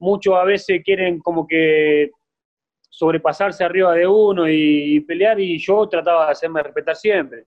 [0.00, 2.10] muchos a veces quieren como que
[2.88, 7.46] sobrepasarse arriba de uno y, pelear y yo trataba de hacerme respetar siempre.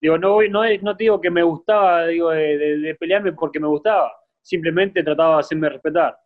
[0.00, 5.02] Digo, no, no, no digo que me gustaba, digo, de pelearme porque me gustaba, simplemente
[5.02, 6.16] trataba de hacerme respetar.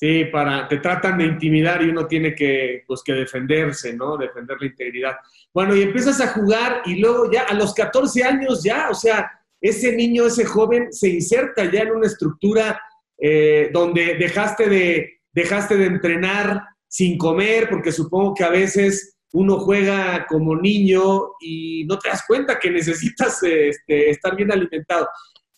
[0.00, 4.16] Sí, para, te tratan de intimidar y uno tiene que, pues, que defenderse, ¿no?
[4.16, 5.16] Defender la integridad.
[5.52, 9.30] Bueno, y empiezas a jugar y luego ya a los 14 años ya, o sea,
[9.60, 12.80] ese niño, ese joven se inserta ya en una estructura
[13.20, 19.58] eh, donde dejaste de, dejaste de entrenar sin comer, porque supongo que a veces uno
[19.60, 25.06] juega como niño y no te das cuenta que necesitas este, estar bien alimentado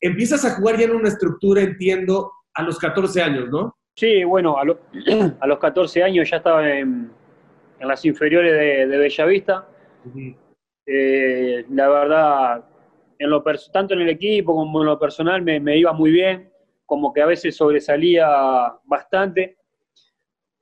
[0.03, 3.75] empiezas a jugar ya en una estructura, entiendo, a los 14 años, ¿no?
[3.97, 4.63] Sí, bueno, a,
[5.41, 7.11] a los 14 años ya estaba en,
[7.81, 9.67] las inferiores de, Bellavista.
[10.87, 12.65] Eh, la verdad,
[13.19, 16.52] en lo tanto en el equipo como en lo personal me, me, iba muy bien,
[16.93, 18.29] como que a veces sobresalía
[18.85, 19.57] bastante.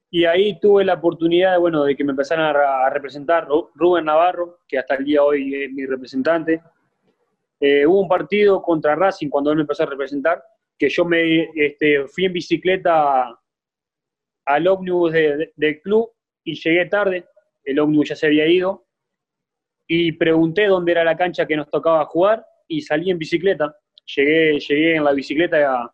[0.09, 4.79] Y ahí tuve la oportunidad, bueno, de que me empezaran a, representar Rubén Navarro, que
[4.79, 6.62] hasta el día de hoy es mi representante,
[7.59, 10.40] eh, hubo un partido contra Racing cuando él me empezó a representar,
[10.79, 13.37] que yo me este, fui en bicicleta
[14.47, 16.12] al ómnibus del club
[16.45, 17.27] y llegué tarde,
[17.64, 18.87] el ómnibus ya se había ido,
[19.88, 23.77] y pregunté dónde era la cancha que nos tocaba jugar y salí en bicicleta.
[24.14, 25.90] llegué, llegué en la bicicleta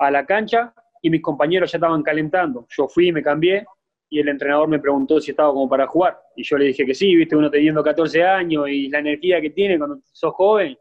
[0.00, 2.66] a la cancha y mis compañeros ya estaban calentando.
[2.70, 3.64] Yo fui, me cambié
[4.08, 6.18] y el entrenador me preguntó si estaba como para jugar.
[6.34, 9.50] Y yo le dije que sí, viste, uno teniendo 14 años y la energía que
[9.50, 10.76] tiene cuando sos joven.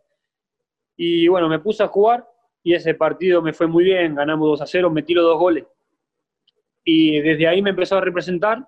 [0.97, 2.25] Y bueno, me puse a jugar
[2.63, 5.65] y ese partido me fue muy bien, ganamos 2 a 0, metí los dos goles.
[6.83, 8.65] Y desde ahí me empezó a representar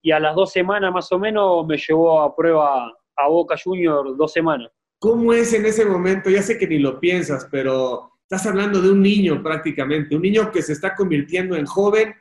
[0.00, 4.16] y a las dos semanas más o menos me llevó a prueba a Boca Junior
[4.16, 4.70] dos semanas.
[4.98, 6.30] ¿Cómo es en ese momento?
[6.30, 10.50] Ya sé que ni lo piensas, pero estás hablando de un niño prácticamente, un niño
[10.50, 12.14] que se está convirtiendo en joven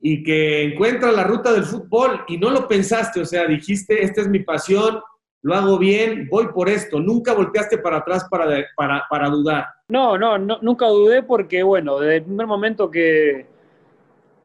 [0.00, 4.20] y que encuentra la ruta del fútbol y no lo pensaste, o sea, dijiste, esta
[4.20, 5.00] es mi pasión,
[5.42, 6.98] lo hago bien, voy por esto.
[6.98, 9.66] Nunca volteaste para atrás para, para, dudar.
[9.88, 13.46] No, no, no, nunca dudé porque, bueno, desde el primer momento que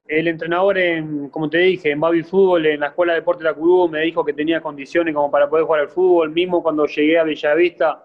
[0.07, 3.49] el entrenador, en, como te dije, en Baby Fútbol, en la Escuela de Deporte de
[3.49, 6.29] la Curú, me dijo que tenía condiciones como para poder jugar al fútbol.
[6.29, 8.03] Mismo cuando llegué a Bellavista,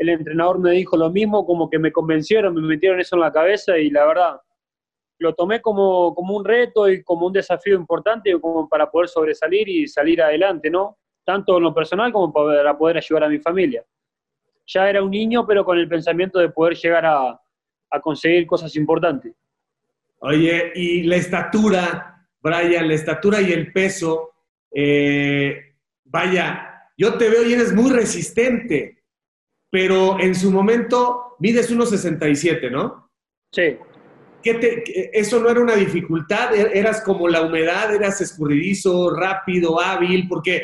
[0.00, 3.32] el entrenador me dijo lo mismo, como que me convencieron, me metieron eso en la
[3.32, 4.40] cabeza y la verdad,
[5.18, 9.68] lo tomé como, como un reto y como un desafío importante como para poder sobresalir
[9.68, 10.96] y salir adelante, ¿no?
[11.22, 13.84] Tanto en lo personal como para poder ayudar a mi familia.
[14.66, 17.38] Ya era un niño, pero con el pensamiento de poder llegar a,
[17.90, 19.34] a conseguir cosas importantes.
[20.20, 24.30] Oye, y la estatura, Brian, la estatura y el peso,
[24.74, 28.99] eh, vaya, yo te veo y eres muy resistente,
[29.70, 33.10] pero en su momento mides 1,67, ¿no?
[33.52, 33.76] Sí.
[34.42, 36.54] ¿Eso no era una dificultad?
[36.54, 37.94] ¿E-, ¿Eras como la humedad?
[37.94, 40.26] ¿Eras escurridizo, rápido, hábil?
[40.28, 40.62] Porque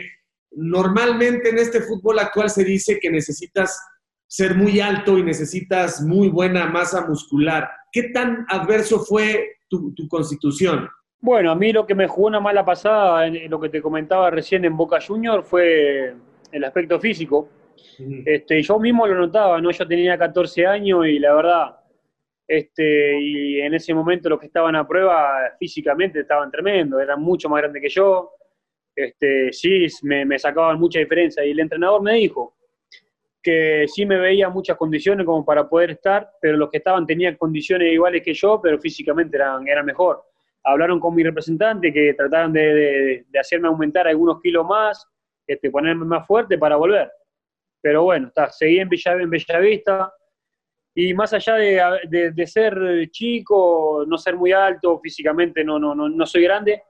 [0.52, 3.78] normalmente en este fútbol actual se dice que necesitas
[4.26, 7.68] ser muy alto y necesitas muy buena masa muscular.
[7.92, 10.88] ¿Qué tan adverso fue tu, constitución?
[11.20, 14.30] Bueno, a mí lo que me jugó una mala pasada, en lo que te comentaba
[14.30, 16.14] recién en Boca Junior, fue
[16.52, 17.48] el aspecto físico.
[18.24, 19.70] Este, yo mismo lo notaba, ¿no?
[19.70, 21.76] Yo tenía 14 años y la verdad,
[22.46, 27.48] este, y en ese momento los que estaban a prueba físicamente estaban tremendos, eran mucho
[27.48, 28.32] más grandes que yo.
[28.94, 31.44] Este, sí, me, me sacaban mucha diferencia.
[31.44, 32.56] Y el entrenador me dijo
[33.46, 37.36] que sí me veía muchas condiciones como para poder estar, pero los que estaban tenían
[37.36, 40.20] condiciones iguales que yo, pero físicamente eran, eran mejor.
[40.64, 45.06] Hablaron con mi representante que trataron de, de, hacerme aumentar algunos kilos más,
[45.46, 47.08] este, ponerme más fuerte para volver.
[47.80, 50.12] Pero bueno, está, seguí en, Villa, en Bellavista,
[50.94, 52.74] y más allá de, de, ser
[53.10, 56.82] chico, no ser muy alto, físicamente no, no, no, no soy grande,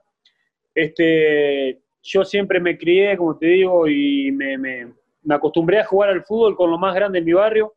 [0.73, 4.93] este, yo siempre me crié, como te digo, y me, me,
[5.29, 7.73] acostumbré a jugar al fútbol con lo más grande en mi barrio.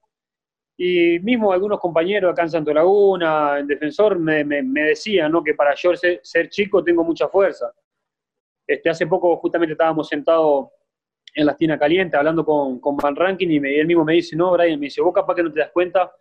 [0.76, 5.42] Y mismo algunos compañeros acá en Santo Laguna, en Defensor, me, me, me decían ¿no?
[5.42, 7.72] que para yo ser, ser, chico tengo mucha fuerza.
[8.66, 10.68] Este, hace poco justamente estábamos sentados
[11.34, 14.36] en la esquina caliente hablando con, con Van Ranking y, me, él mismo me dice,
[14.36, 16.12] no, Brian, me dice, vos capaz que no te das cuenta,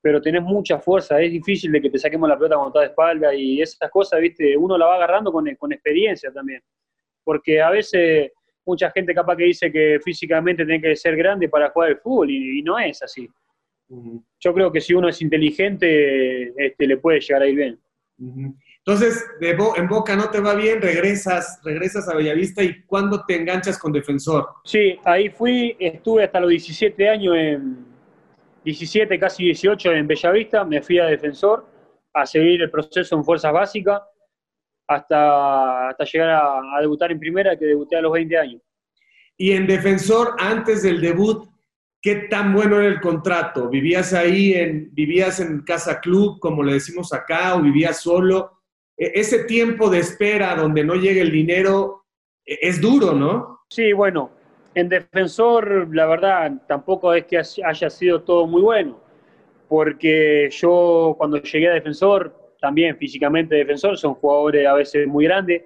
[0.00, 2.88] pero tenés mucha fuerza, es difícil de que te saquemos la pelota cuando estás de
[2.88, 6.60] espalda y esas cosas, viste, uno la va agarrando con, con experiencia también.
[7.24, 8.32] Porque a veces
[8.64, 12.30] mucha gente capaz que dice que físicamente tiene que ser grande para jugar el fútbol
[12.30, 13.28] y, no es así.
[14.40, 17.78] Yo creo que si uno es inteligente, este, le puede llegar a ir bien.
[18.84, 23.78] Entonces, en Boca no te va bien, regresas, regresas a Bellavista y ¿cuándo te enganchas
[23.78, 24.48] con Defensor?
[24.64, 27.86] Sí, ahí fui, estuve hasta los 17 años en
[28.64, 31.64] 17, casi 18 en Bellavista, me fui a Defensor
[32.12, 34.02] a seguir el proceso en Fuerzas Básicas
[34.88, 38.62] hasta, hasta llegar a, debutar en primera, que debuté a los 20 años.
[39.36, 41.48] Y en Defensor, antes del debut,
[42.00, 43.68] ¿qué tan bueno era el contrato?
[43.68, 48.61] ¿Vivías ahí, en, vivías en casa club, como le decimos acá, o vivías solo?
[48.96, 52.04] E, ese tiempo de espera donde no llega el dinero
[52.44, 53.60] e, es duro, ¿no?
[53.68, 54.30] Sí, bueno,
[54.74, 59.00] en defensor, la verdad, tampoco es que haya sido todo muy bueno,
[59.68, 65.62] porque yo cuando llegué a defensor, también físicamente defensor, son jugadores a veces muy grandes,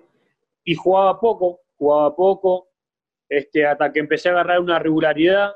[0.65, 2.69] y jugaba poco, jugaba poco,
[3.29, 5.53] este, hasta que empecé a agarrar una regularidad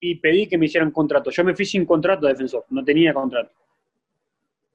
[0.00, 1.30] y pedí que me hicieran contrato.
[1.30, 3.61] Yo me fui sin contrato de defensor, no tenía contrato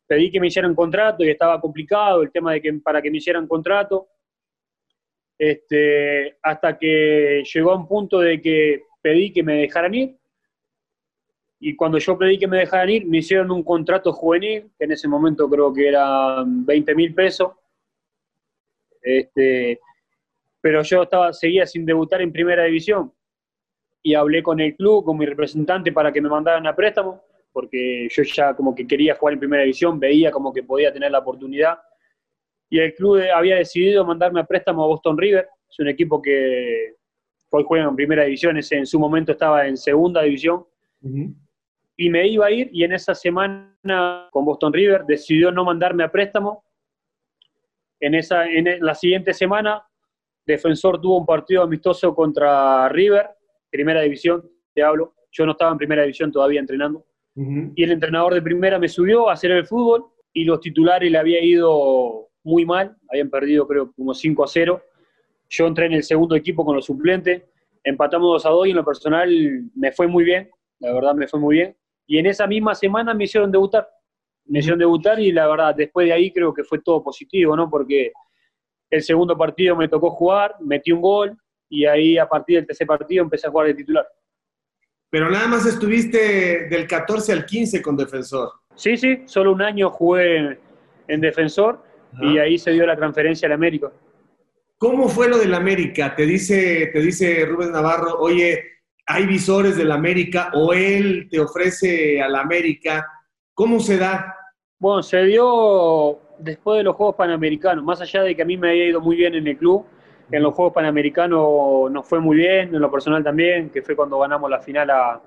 [0.07, 3.17] pedí que me hicieran contrato y estaba complicado el tema de que para que me
[3.17, 4.07] hicieran contrato.
[5.37, 10.17] Este, hasta que llegó a un punto de que pedí que me dejaran ir.
[11.59, 14.91] Y cuando yo pedí que me dejaran ir, me hicieron un contrato juvenil, que en
[14.91, 17.51] ese momento creo que eran 20 mil pesos.
[19.01, 19.79] Este,
[20.61, 23.11] pero yo estaba, seguía sin debutar en primera división.
[24.01, 27.23] Y hablé con el club, con mi representante, para que me mandaran a préstamo
[27.57, 31.09] porque yo ya como que quería jugar en primera división, veía como que podía tener
[31.09, 31.79] la oportunidad.
[32.69, 36.93] Y el club había decidido mandarme a préstamo a Boston River, es un equipo que
[37.49, 40.67] hoy juega en primera división, ese en su momento estaba en segunda división.
[41.01, 46.03] y me iba a ir y en esa semana con Boston River decidió no mandarme
[46.03, 46.63] a préstamo.
[47.99, 49.83] En, esa, en la siguiente semana,
[50.45, 53.27] Defensor tuvo un partido amistoso contra River,
[53.71, 55.15] primera división, te hablo.
[55.31, 57.06] Yo no estaba en primera división todavía entrenando.
[57.75, 61.19] Y el entrenador de primera me subió a hacer el fútbol y los titulares le
[61.19, 64.81] había ido muy mal, habían perdido creo como 5 a 0.
[65.49, 67.43] Yo entré en el segundo equipo con los suplentes,
[67.83, 71.27] empatamos 2 a 2 y en lo personal me fue muy bien, la verdad me
[71.27, 71.77] fue muy bien.
[72.07, 73.87] Y en esa misma semana me hicieron debutar,
[74.45, 77.69] me hicieron debutar y la verdad después de ahí creo que fue todo positivo, ¿no?
[77.69, 78.13] Porque
[78.89, 81.37] el segundo partido me tocó jugar, metí un gol
[81.69, 84.07] y ahí a partir del tercer partido empecé a jugar de titular.
[85.09, 88.51] Pero nada más estuviste del 14 al 15 con Defensor.
[88.75, 90.59] Sí, sí, solo un año jugué
[91.07, 91.81] en Defensor
[92.21, 93.91] y ahí se dio la transferencia al América.
[94.77, 96.15] ¿Cómo fue lo del América?
[96.15, 98.63] Te dice, te dice Rubén Navarro, oye,
[99.07, 103.07] hay visores del América o él te ofrece al América.
[103.53, 104.35] ¿Cómo se da?
[104.77, 108.69] Bueno, se dio después de los Juegos Panamericanos, más allá de que a mí me
[108.69, 109.85] había ido muy bien en el club,
[110.31, 114.19] en los Juegos Panamericanos nos fue muy bien, en lo personal también, que fue cuando
[114.19, 115.21] ganamos la final a,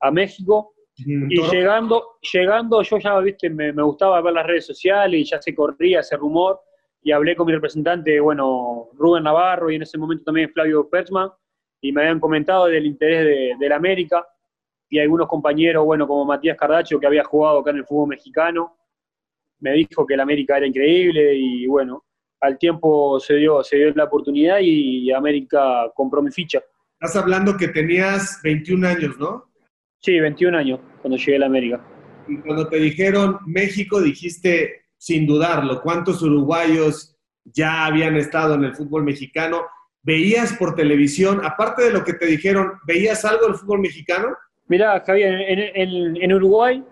[0.00, 0.74] a México.
[0.96, 5.40] Y llegando, llegando, yo ya, viste, me, me, gustaba ver las redes sociales y ya
[5.40, 6.60] se corría ese rumor.
[7.02, 11.30] Y hablé con mi representante, bueno, Rubén Navarro y en ese momento también Flavio Perchman,
[11.80, 14.26] y me habían comentado del interés de, del América
[14.88, 18.76] y algunos compañeros, bueno, como Matías Cardacho, que había jugado acá en el fútbol mexicano,
[19.60, 22.04] me dijo que el América era increíble y bueno,
[22.40, 26.60] al tiempo se dio, se dio la oportunidad y América compró mi ficha.
[27.00, 29.44] Estás hablando que tenías 21 años, ¿no?
[30.00, 31.80] Sí, 21 años cuando llegué a la América.
[32.26, 38.74] Y cuando te dijeron México, dijiste sin dudarlo, ¿cuántos uruguayos ya habían estado en el
[38.74, 39.62] fútbol mexicano?
[40.02, 44.36] ¿Veías por televisión, aparte de lo que te dijeron, ¿veías algo del fútbol mexicano?
[44.66, 46.84] Mirá, Javier, en, en, Uruguay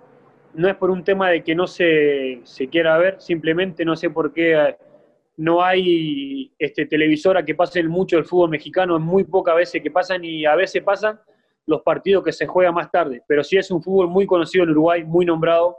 [0.54, 4.08] no es por un tema de que no se, se, quiera ver, simplemente no sé
[4.08, 4.76] por qué
[5.36, 9.90] no hay este, televisora que pasen mucho el fútbol mexicano, es muy pocas veces que
[9.90, 11.20] pasan y a veces pasan
[11.66, 14.70] los partidos que se juegan más tarde, pero sí es un fútbol muy conocido en
[14.70, 15.76] Uruguay, muy nombrado,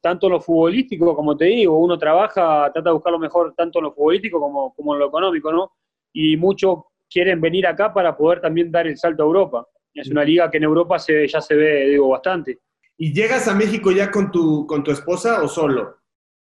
[0.00, 3.78] tanto en lo futbolístico, como te digo, uno trabaja, trata de buscar lo mejor tanto
[3.78, 5.72] en lo futbolístico como, como en lo económico, ¿no?
[6.12, 6.78] Y muchos
[7.10, 9.66] quieren venir acá para poder también dar el salto a Europa.
[9.94, 12.60] Es una liga que en Europa se, ya se ve, digo, bastante.
[12.98, 15.96] ¿Y llegas a México ya con tu, con tu esposa o solo?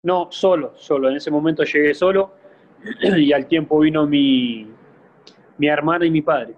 [0.03, 1.09] No, solo, solo.
[1.09, 2.33] En ese momento llegué solo
[3.17, 4.67] y al tiempo vino mi,
[5.57, 6.55] mi hermana y mi padre.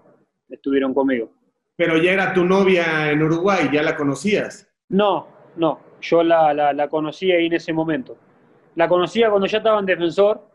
[0.49, 1.31] Estuvieron conmigo.
[1.75, 4.69] Pero ya era tu novia en Uruguay, ¿ya la conocías?
[4.89, 8.15] No, no, yo la, la, conocí ahí en ese momento.
[8.75, 10.47] La conocía cuando ya estaba en defensor,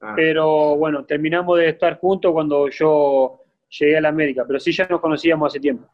[0.00, 0.14] ah.
[0.16, 4.86] pero bueno, terminamos de estar juntos cuando yo llegué a la América, pero sí ya
[4.88, 5.86] nos conocíamos hace tiempo.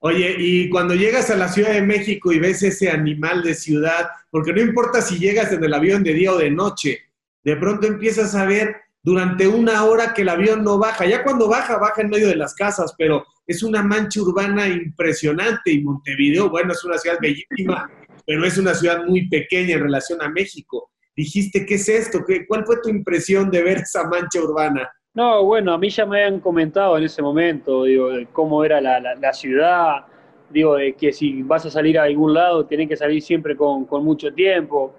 [0.00, 4.08] Oye, y cuando llegas a la Ciudad de México y ves ese animal de ciudad,
[4.30, 7.00] porque no importa si llegas en el avión de día o de noche,
[7.42, 11.04] de pronto empiezas a ver durante una hora que el avión no baja.
[11.04, 15.72] Ya cuando baja, baja en medio de las casas, pero es una mancha urbana impresionante
[15.72, 17.90] y Montevideo, bueno, es una ciudad bellísima,
[18.24, 20.92] pero es una ciudad muy pequeña en relación a México.
[21.16, 22.24] Dijiste, ¿qué es esto?
[22.24, 24.88] ¿Qué, ¿Cuál fue tu impresión de ver esa mancha urbana?
[25.14, 28.80] No, bueno, a mí ya me habían comentado en ese momento, digo, de cómo era
[28.80, 30.06] la, ciudad,
[30.50, 33.86] digo, de que si vas a salir a algún lado, tenés que salir siempre con,
[34.04, 34.94] mucho tiempo.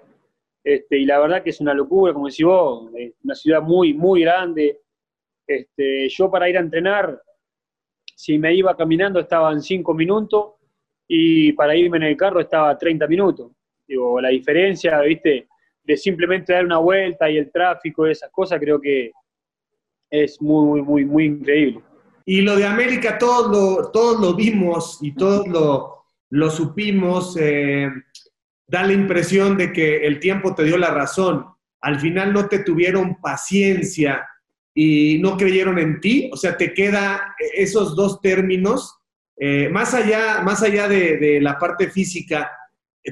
[0.62, 2.90] Este, y la verdad que es una locura, como decís vos,
[3.24, 4.80] una ciudad muy, muy grande.
[5.46, 7.20] Este, yo para ir a entrenar
[8.20, 10.52] si me iba caminando estaba en 5 minutos
[11.08, 13.50] y para irme en el carro estaba 30 minutos.
[13.88, 15.48] Digo, la diferencia, ¿viste?
[15.82, 19.12] De simplemente dar una vuelta y el tráfico y esas cosas, creo que
[20.10, 21.82] es muy, muy, muy, increíble.
[22.26, 23.50] Y lo de América, todos
[23.94, 27.36] lo, lo vimos y todos lo, lo supimos.
[27.40, 27.88] Eh,
[28.70, 31.46] da la impresión de que el tiempo te dio la razón.
[31.80, 34.28] Al final no te tuvieron paciencia
[34.74, 38.96] y no creyeron en ti, o sea, te queda esos dos términos,
[39.36, 42.50] eh, más allá, más allá de, la parte física,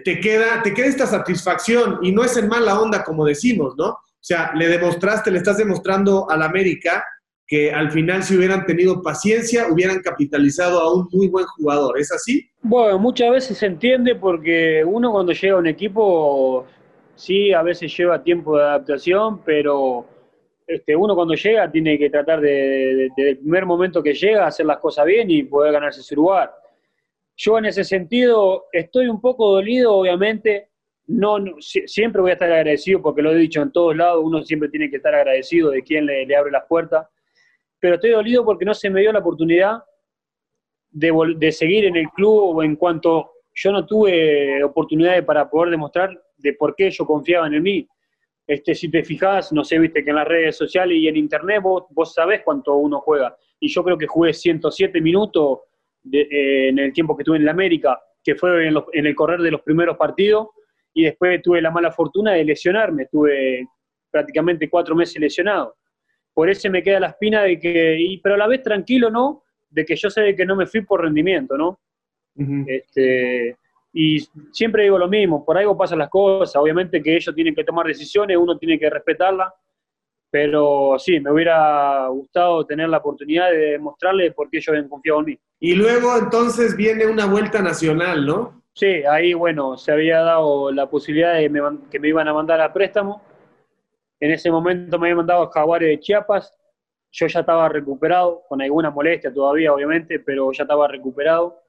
[0.05, 3.99] te queda, te queda esta satisfacción y no es en mala onda como decimos, ¿no?
[4.21, 7.05] O sea, le demostraste, le estás demostrando al América
[7.49, 11.99] que al final si hubieran tenido paciencia, hubieran capitalizado a un muy buen jugador.
[11.99, 12.47] ¿Es así?
[12.61, 16.67] Bueno, muchas veces se entiende porque uno cuando llega a un equipo,
[17.15, 20.07] sí, a veces lleva tiempo de adaptación, pero
[20.67, 24.67] este, uno cuando llega tiene que tratar de, desde el primer momento que llega, hacer
[24.67, 26.53] las cosas bien y poder ganarse su lugar.
[27.35, 30.69] Yo en ese sentido estoy un poco dolido, obviamente.
[31.09, 34.69] No, siempre voy a estar agradecido porque lo he dicho en todos lados, uno siempre
[34.69, 37.07] tiene que estar agradecido de quien le, abre las puertas.
[37.81, 39.83] Pero estoy dolido porque no se me dio la oportunidad
[40.91, 46.11] de, de seguir en el club en cuanto yo no tuve oportunidades para poder demostrar
[46.37, 47.89] de por qué ellos confiaban en mí.
[48.47, 51.61] Este, si te fijas, no sé, viste que en las redes sociales y en internet
[51.63, 53.37] vos, vos sabés cuánto uno juega.
[53.61, 55.61] Y yo creo que jugué 107 minutos
[56.13, 59.41] eh, en el tiempo que estuve en la América, que fue en, en, el correr
[59.41, 60.49] de los primeros partidos,
[60.99, 63.69] y después tuve la mala fortuna de lesionarme, estuve
[64.11, 65.77] prácticamente cuatro meses lesionado.
[66.35, 69.45] Por eso me queda la espina de que, y, pero a la vez tranquilo, ¿no?
[69.71, 71.79] De que yo sé que no me fui por rendimiento, ¿no?
[72.67, 73.57] este,
[73.93, 74.19] y
[74.51, 77.87] siempre digo lo mismo, por algo pasan las cosas, obviamente que ellos tienen que tomar
[77.87, 79.53] decisiones, uno tiene que respetarlas,
[80.31, 85.21] pero sí, me hubiera gustado tener la oportunidad de demostrarle por qué ellos habían confiado
[85.21, 85.39] en mí.
[85.61, 88.63] Y luego entonces viene una vuelta nacional, ¿no?
[88.79, 91.51] Sí, ahí bueno, se había dado la posibilidad de
[91.91, 93.21] que me iban a mandar a préstamo.
[94.21, 96.57] En ese momento me habían mandado a Jaguares de Chiapas.
[97.11, 101.61] Yo ya estaba recuperado, con alguna molestia todavía, obviamente, pero ya estaba recuperado.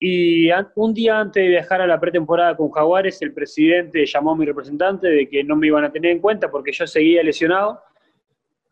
[0.00, 4.36] Y un día antes de viajar a la pretemporada con Jaguares, el presidente llamó a
[4.36, 7.80] mi representante de que no me iban a tener en cuenta porque yo seguía lesionado.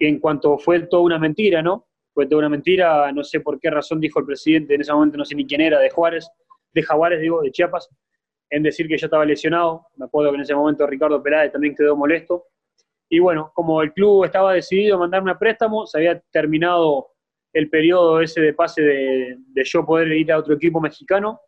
[0.00, 1.86] En cuanto fue toda una mentira, ¿no?
[2.12, 5.16] Fue toda una mentira, no sé por qué razón dijo el presidente, en ese momento
[5.16, 6.28] no sé ni quién era, de Juárez,
[6.72, 7.88] de Jaguares, digo, de Chiapas,
[8.50, 9.86] en decir que yo estaba lesionado.
[9.96, 12.46] Me acuerdo que en ese momento Ricardo Peláez también quedó molesto.
[13.08, 17.08] Y bueno, como el club estaba decidido a mandarme a préstamo, se había terminado
[17.52, 21.40] el periodo ese de pase de, yo poder ir a otro equipo mexicano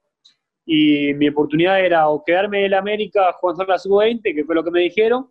[0.67, 4.65] y mi oportunidad era o quedarme en el América jugando la sub-20, que fue lo
[4.65, 5.31] que me dijeron,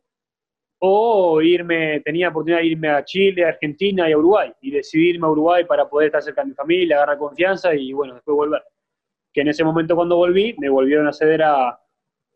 [0.79, 5.65] o irme, tenía oportunidad de irme a Chile, Argentina y Uruguay, y decidirme a Uruguay
[5.65, 8.61] para poder estar cerca de mi familia, agarrar confianza y bueno, después volver.
[9.33, 11.79] Que en ese momento cuando volví, me volvieron a ceder a,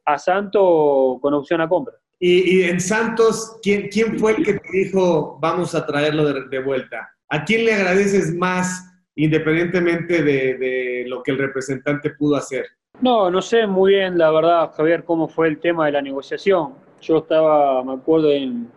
[0.05, 1.95] a Santos con opción a compra.
[2.19, 7.07] Y, en Santos, ¿quién, ¿quién fue el que te dijo vamos a traerlo de vuelta?
[7.29, 8.83] ¿A quién le agradeces más
[9.15, 12.65] independientemente de, lo que el representante pudo hacer?
[13.01, 16.73] No, no sé muy bien, la verdad, Javier, cómo fue el tema de la negociación.
[17.01, 18.69] Yo estaba, me acuerdo, en,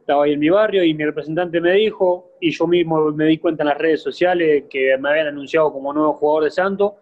[0.00, 3.38] estaba ahí en mi barrio y mi representante me dijo, y yo mismo me di
[3.38, 6.96] cuenta en las redes sociales que me habían anunciado como nuevo jugador de Santo,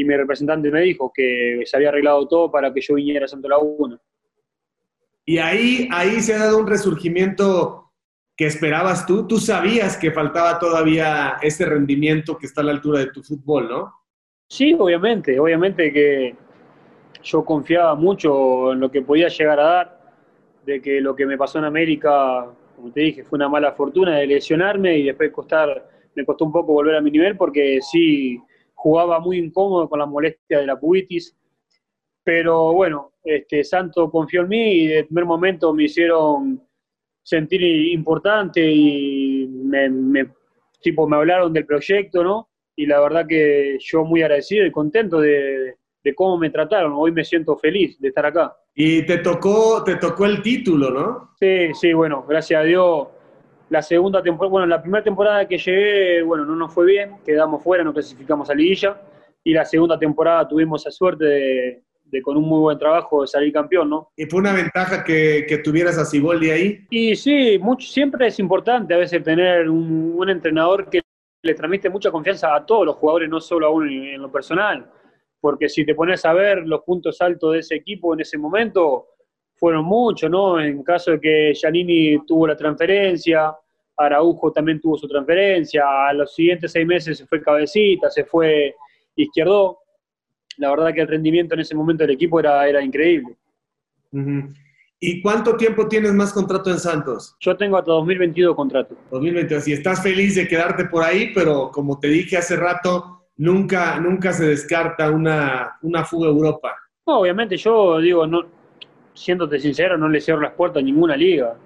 [0.00, 3.28] y mi representante me dijo que se había arreglado todo para que yo viniera a
[3.28, 4.00] Santo Laguna.
[5.24, 7.90] Y ahí, ahí se ha dado un resurgimiento
[8.40, 9.26] que esperabas tú?
[9.26, 13.68] Tú sabías que faltaba todavía ese rendimiento que está a la altura de tu fútbol,
[13.68, 13.92] ¿no?
[14.48, 16.34] Sí, obviamente, obviamente que
[17.22, 20.00] yo confiaba mucho en lo que podía llegar a dar,
[20.64, 24.16] de que lo que me pasó en América, como te dije, fue una mala fortuna
[24.16, 28.40] de lesionarme y después costar, me costó un poco volver a mi nivel porque sí
[28.80, 31.36] jugaba muy incómodo con la molestia de la pubitis,
[32.24, 36.62] pero bueno, este, Santo confió en mí y de primer momento me hicieron
[37.22, 40.30] sentir importante y me,
[40.80, 42.48] tipo, me hablaron del proyecto, ¿no?
[42.74, 45.76] Y la verdad que yo muy agradecido y contento de,
[46.16, 46.94] cómo me trataron.
[46.96, 48.56] Hoy me siento feliz de estar acá.
[48.74, 51.34] Y te tocó, te tocó el título, ¿no?
[51.38, 53.08] Sí, sí, bueno, gracias a Dios.
[53.70, 57.62] La segunda temporada, bueno, la primera temporada que llegué, bueno, no nos fue bien, quedamos
[57.62, 59.00] fuera, no clasificamos a liguilla.
[59.42, 63.28] Y la segunda temporada tuvimos la suerte de, de con un muy buen trabajo de
[63.28, 64.10] salir campeón, ¿no?
[64.16, 66.86] ¿Y fue una ventaja que, que tuvieras a Siboldi ahí?
[66.90, 71.00] Y sí, mucho, siempre es importante a veces tener un, un, entrenador que
[71.42, 74.90] le transmite mucha confianza a todos los jugadores, no solo a uno en, lo personal,
[75.40, 79.06] porque si te pones a ver los puntos altos de ese equipo en ese momento,
[79.60, 80.58] fueron muchos, ¿no?
[80.58, 83.54] En caso de que Giannini tuvo la transferencia,
[83.94, 88.74] Araujo también tuvo su transferencia, a los siguientes seis meses se fue Cabecita, se fue
[89.14, 89.78] Izquierdo,
[90.56, 93.36] la verdad que el rendimiento en ese momento del equipo era, era increíble.
[94.98, 97.36] ¿Y cuánto tiempo tienes más contrato en Santos?
[97.40, 98.96] Yo tengo hasta 2022 contrato.
[99.10, 99.68] 2022.
[99.68, 104.32] Y estás feliz de quedarte por ahí, pero como te dije hace rato, nunca, nunca
[104.32, 106.74] se descarta una, una fuga a Europa.
[107.06, 108.59] No, obviamente yo digo, no,
[109.20, 111.56] siéndote sincero, no le cierro las puertas a ninguna liga.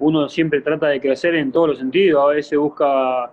[0.00, 3.32] Uno siempre trata de crecer en todos los sentidos, a veces busca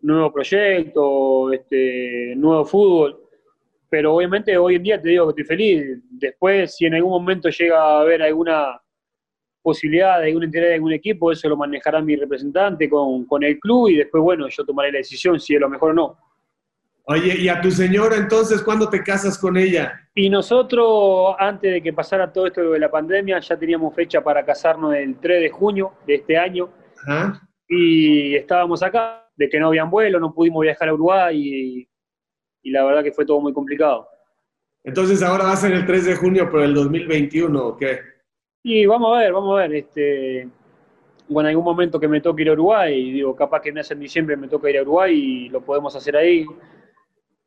[0.00, 3.22] nuevo proyecto, este, nuevo fútbol
[3.92, 6.00] pero obviamente hoy en día te digo que estoy feliz.
[6.12, 8.80] Después, si en algún momento llega a haber alguna
[9.60, 13.60] posibilidad de alguna entidad de algún equipo, eso lo manejará mi representante con, con, el
[13.60, 16.16] club y después, bueno, yo tomaré la decisión si es lo mejor o no.
[17.04, 20.08] Oye, ¿y a tu señora entonces cuándo te casas con ella?
[20.14, 24.44] Y nosotros, antes de que pasara todo esto de la pandemia, ya teníamos fecha para
[24.44, 26.70] casarnos el 3 de junio de este año.
[27.68, 31.88] Y estábamos acá, de que no habían vuelo, no pudimos viajar a Uruguay y
[32.62, 34.08] y la verdad que fue todo muy complicado.
[34.84, 38.00] Entonces ahora va a ser el 3 de junio por el 2021, ¿o qué?
[38.64, 39.74] Y vamos a ver, vamos a ver.
[39.74, 40.48] Este,
[41.28, 43.90] bueno, en algún momento que me toque ir a Uruguay, digo, capaz que no es
[43.90, 46.46] en diciembre me toca ir a Uruguay y lo podemos hacer ahí.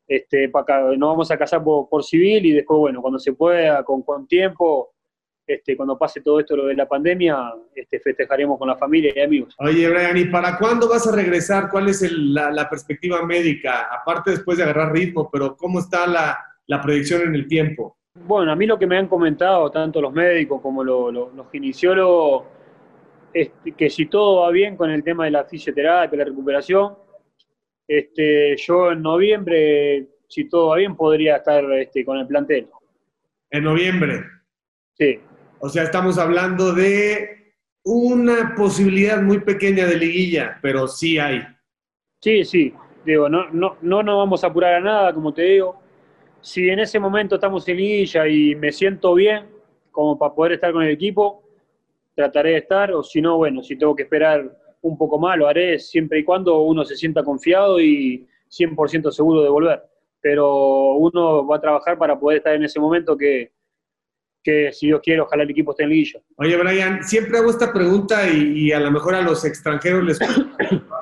[0.07, 4.03] Este, para, nos vamos a casar por, civil y después, bueno, cuando se pueda, con,
[4.03, 4.91] con tiempo,
[5.47, 9.19] este, cuando pase todo esto lo de la pandemia, este, festejaremos con la familia y
[9.19, 9.55] amigos.
[9.59, 11.69] Oye, Brian, ¿y para cuándo vas a regresar?
[11.69, 13.87] ¿Cuál es la, perspectiva médica?
[13.91, 17.97] Aparte después de agarrar ritmo, pero ¿cómo está la, la predicción en el tiempo?
[18.15, 22.45] Bueno, a mí lo que me han comentado tanto los médicos como los, los, kinesiólogos
[23.33, 26.95] es que si todo va bien con el tema de la fisioterapia, la recuperación,
[27.87, 32.67] este, yo en noviembre, si todo va bien, podría estar este, con el plantel.
[33.51, 34.23] ¿En noviembre?
[34.93, 35.19] Sí.
[35.59, 41.41] O sea, estamos hablando de una posibilidad muy pequeña de liguilla, pero sí hay.
[42.21, 42.73] Sí, sí.
[43.05, 45.79] Digo, no, no, no nos vamos a apurar a nada, como te digo.
[46.41, 49.45] Si en ese momento estamos en liguilla y me siento bien,
[49.91, 51.43] como para poder estar con el equipo,
[52.15, 54.57] trataré de estar, o si no, bueno, si tengo que esperar
[54.87, 59.41] un poco más, lo haré siempre y cuando uno se sienta confiado y 100% seguro
[59.41, 59.81] de volver.
[60.21, 63.51] Pero uno va a trabajar para poder estar en ese momento que,
[64.43, 66.21] que si Dios quiere, ojalá el equipo esté en liguilla.
[66.37, 70.51] Oye, Brian, siempre hago esta pregunta y, a lo mejor a los extranjeros les puedo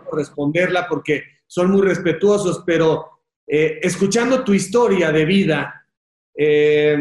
[0.14, 3.06] responderla porque son muy respetuosos, pero
[3.46, 5.88] eh, escuchando tu historia de vida,
[6.36, 6.98] eh,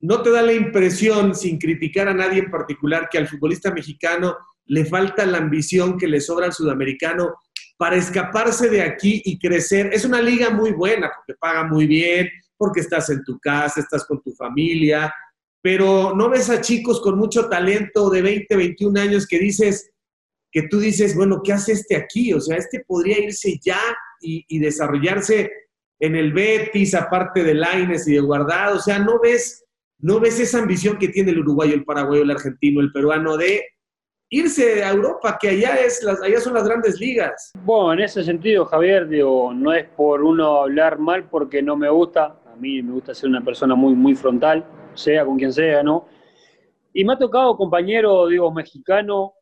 [0.00, 4.36] ¿no te da la impresión, sin criticar a nadie en particular, que al futbolista mexicano
[4.68, 7.34] le falta la ambición que le sobra al sudamericano
[7.76, 9.90] para escaparse de aquí y crecer?
[9.92, 14.04] Es una liga muy buena porque paga muy bien, porque estás en tu casa, estás
[14.04, 15.12] con tu familia,
[15.62, 19.90] pero no ves a chicos con mucho talento de 20, 21 años que dices,
[20.50, 22.32] que tú dices, bueno, ¿qué hace este aquí?
[22.32, 23.80] O sea, este podría irse ya
[24.20, 25.50] y, desarrollarse
[26.00, 28.76] en el Betis, aparte de Laines y de Guardado.
[28.76, 29.64] O sea, no ves,
[29.98, 33.64] no ves esa ambición que tiene el uruguayo, el paraguayo, el argentino, el peruano de
[34.30, 37.52] irse a Europa, que allá, es las, allá son las grandes ligas.
[37.64, 41.88] Bueno, en ese sentido, Javier, digo, no es por uno hablar mal porque no me
[41.88, 42.40] gusta.
[42.46, 44.64] A mí me gusta ser una persona muy, muy frontal
[44.98, 46.06] sea con quien sea, ¿no?
[46.92, 49.34] Y me ha tocado compañero, digo, mexicano,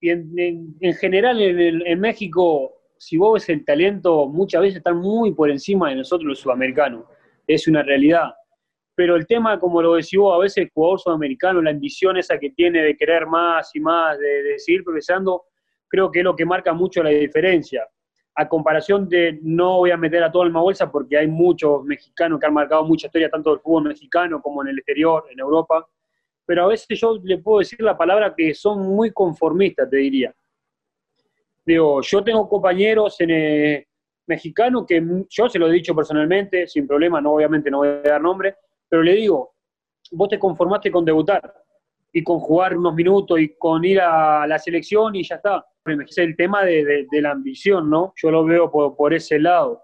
[0.00, 5.50] y en, general en, México, si vos ves el talento, muchas veces están muy por
[5.50, 7.04] encima de nosotros los sudamericanos,
[7.46, 8.30] es una realidad.
[9.00, 12.38] Pero el tema, como lo decís vos, a veces el jugador sudamericano, la ambición esa
[12.38, 15.44] que tiene de querer más y más, de, de seguir progresando,
[15.88, 17.88] creo que es lo que marca mucho la diferencia
[18.34, 22.38] a comparación de, no voy a meter a todo el bolsa porque hay muchos mexicanos
[22.38, 25.88] que han marcado mucha historia, tanto del fútbol mexicano como en el exterior, en Europa,
[26.44, 30.34] pero a veces yo le puedo decir la palabra que son muy conformistas, te diría.
[31.64, 33.86] Digo, yo tengo compañeros en, eh,
[34.26, 38.02] mexicanos que yo se lo he dicho personalmente, sin problema, no obviamente no voy a
[38.02, 38.56] dar nombre,
[38.90, 39.54] pero le digo,
[40.10, 41.54] vos te conformaste con debutar
[42.12, 46.18] y con jugar unos minutos y con ir a la selección y ya está es
[46.18, 48.12] el tema de, la ambición, ¿no?
[48.16, 49.82] Yo lo veo por, ese lado,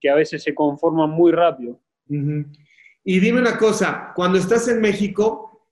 [0.00, 1.80] que a veces se conforman muy rápido.
[2.08, 5.66] Y dime una cosa, cuando estás en México,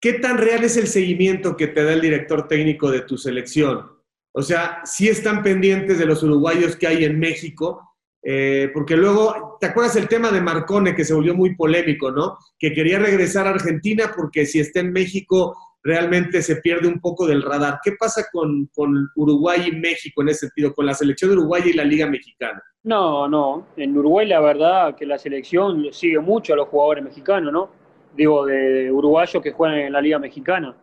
[0.00, 3.90] ¿qué tan real es el seguimiento que te da el director técnico de tu selección?
[4.32, 7.91] O sea, si están pendientes de los uruguayos que hay en México,
[8.22, 12.38] eh, porque luego, ¿te acuerdas el tema de Marcone que se volvió muy polémico, ¿no?
[12.58, 17.26] Que quería regresar a Argentina porque si está en México realmente se pierde un poco
[17.26, 17.80] del radar.
[17.82, 18.70] ¿Qué pasa con,
[19.16, 22.62] Uruguay y México en ese sentido, con la selección de Uruguay y la Liga Mexicana?
[22.84, 23.66] No, no.
[23.76, 27.70] En Uruguay la verdad que la selección sigue mucho a los jugadores mexicanos, ¿no?
[28.14, 30.76] Digo, de, uruguayos que juegan en la Liga Mexicana.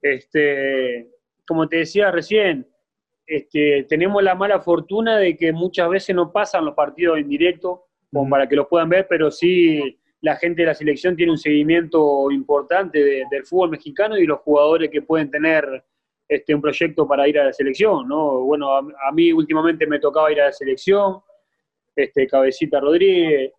[0.00, 1.08] Este,
[1.46, 2.66] como te decía recién,
[3.26, 7.84] este, tenemos la mala fortuna de que muchas veces no pasan los partidos en directo,
[8.12, 11.38] como para que los puedan ver, pero sí la gente de la selección tiene un
[11.38, 15.84] seguimiento importante del fútbol mexicano y los jugadores que pueden tener
[16.28, 18.40] este, un proyecto para ir a la selección, ¿no?
[18.40, 21.20] Bueno, a, mí últimamente me tocaba ir a la selección,
[21.96, 23.52] este, Cabecita Rodríguez,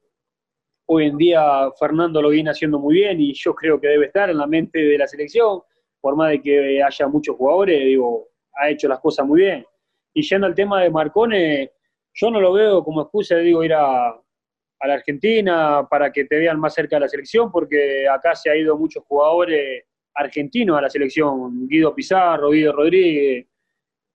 [0.85, 4.29] hoy en día Fernando lo viene haciendo muy bien y yo creo que debe estar
[4.29, 5.61] en la mente de la selección,
[5.99, 9.65] por más de que haya muchos jugadores, digo, ha hecho las cosas muy bien.
[10.13, 11.71] Y yendo al tema de Marcone,
[12.13, 16.37] yo no lo veo como excusa, digo, ir a, a la Argentina para que te
[16.37, 19.83] vean más cerca de la selección, porque acá se ha ido muchos jugadores
[20.15, 23.47] argentinos a la selección, Guido Pizarro, Guido Rodríguez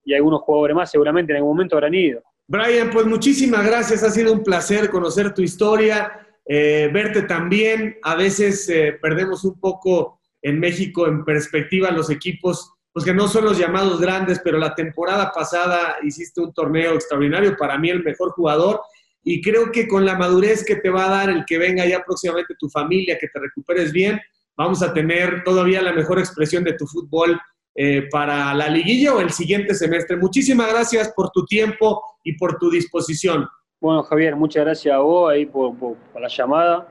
[0.05, 2.23] y algunos jugadores más seguramente en algún momento habrán ido.
[2.47, 8.15] Brian, pues muchísimas gracias, ha sido un placer conocer tu historia, eh, verte también, a
[8.15, 13.45] veces eh, perdemos un poco en México en perspectiva los equipos, pues que no son
[13.45, 18.31] los llamados grandes, pero la temporada pasada hiciste un torneo extraordinario, para mí el mejor
[18.33, 18.81] jugador,
[19.23, 22.03] y creo que con la madurez que te va a dar el que venga ya
[22.05, 24.21] próximamente tu familia, que te recuperes bien,
[24.57, 27.39] vamos a tener todavía la mejor expresión de tu fútbol
[27.75, 30.17] eh, para la liguilla o el siguiente semestre.
[30.17, 33.47] Muchísimas gracias por tu tiempo y por tu disposición.
[33.81, 35.77] Bueno, Javier, muchas gracias a vos ahí por,
[36.21, 36.89] la llamada.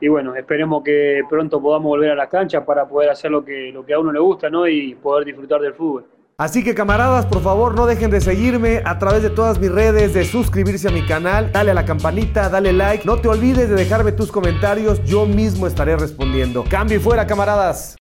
[0.00, 3.70] Y bueno, esperemos que pronto podamos volver a las canchas para poder hacer lo que,
[3.72, 4.68] lo que a uno le gusta, ¿no?
[4.68, 6.06] Y poder disfrutar del fútbol.
[6.40, 10.14] Así que camaradas, por favor no dejen de seguirme a través de todas mis redes,
[10.14, 13.74] de suscribirse a mi canal, dale a la campanita, dale like, no te olvides de
[13.74, 16.62] dejarme tus comentarios, yo mismo estaré respondiendo.
[16.70, 17.97] Cambio y fuera camaradas.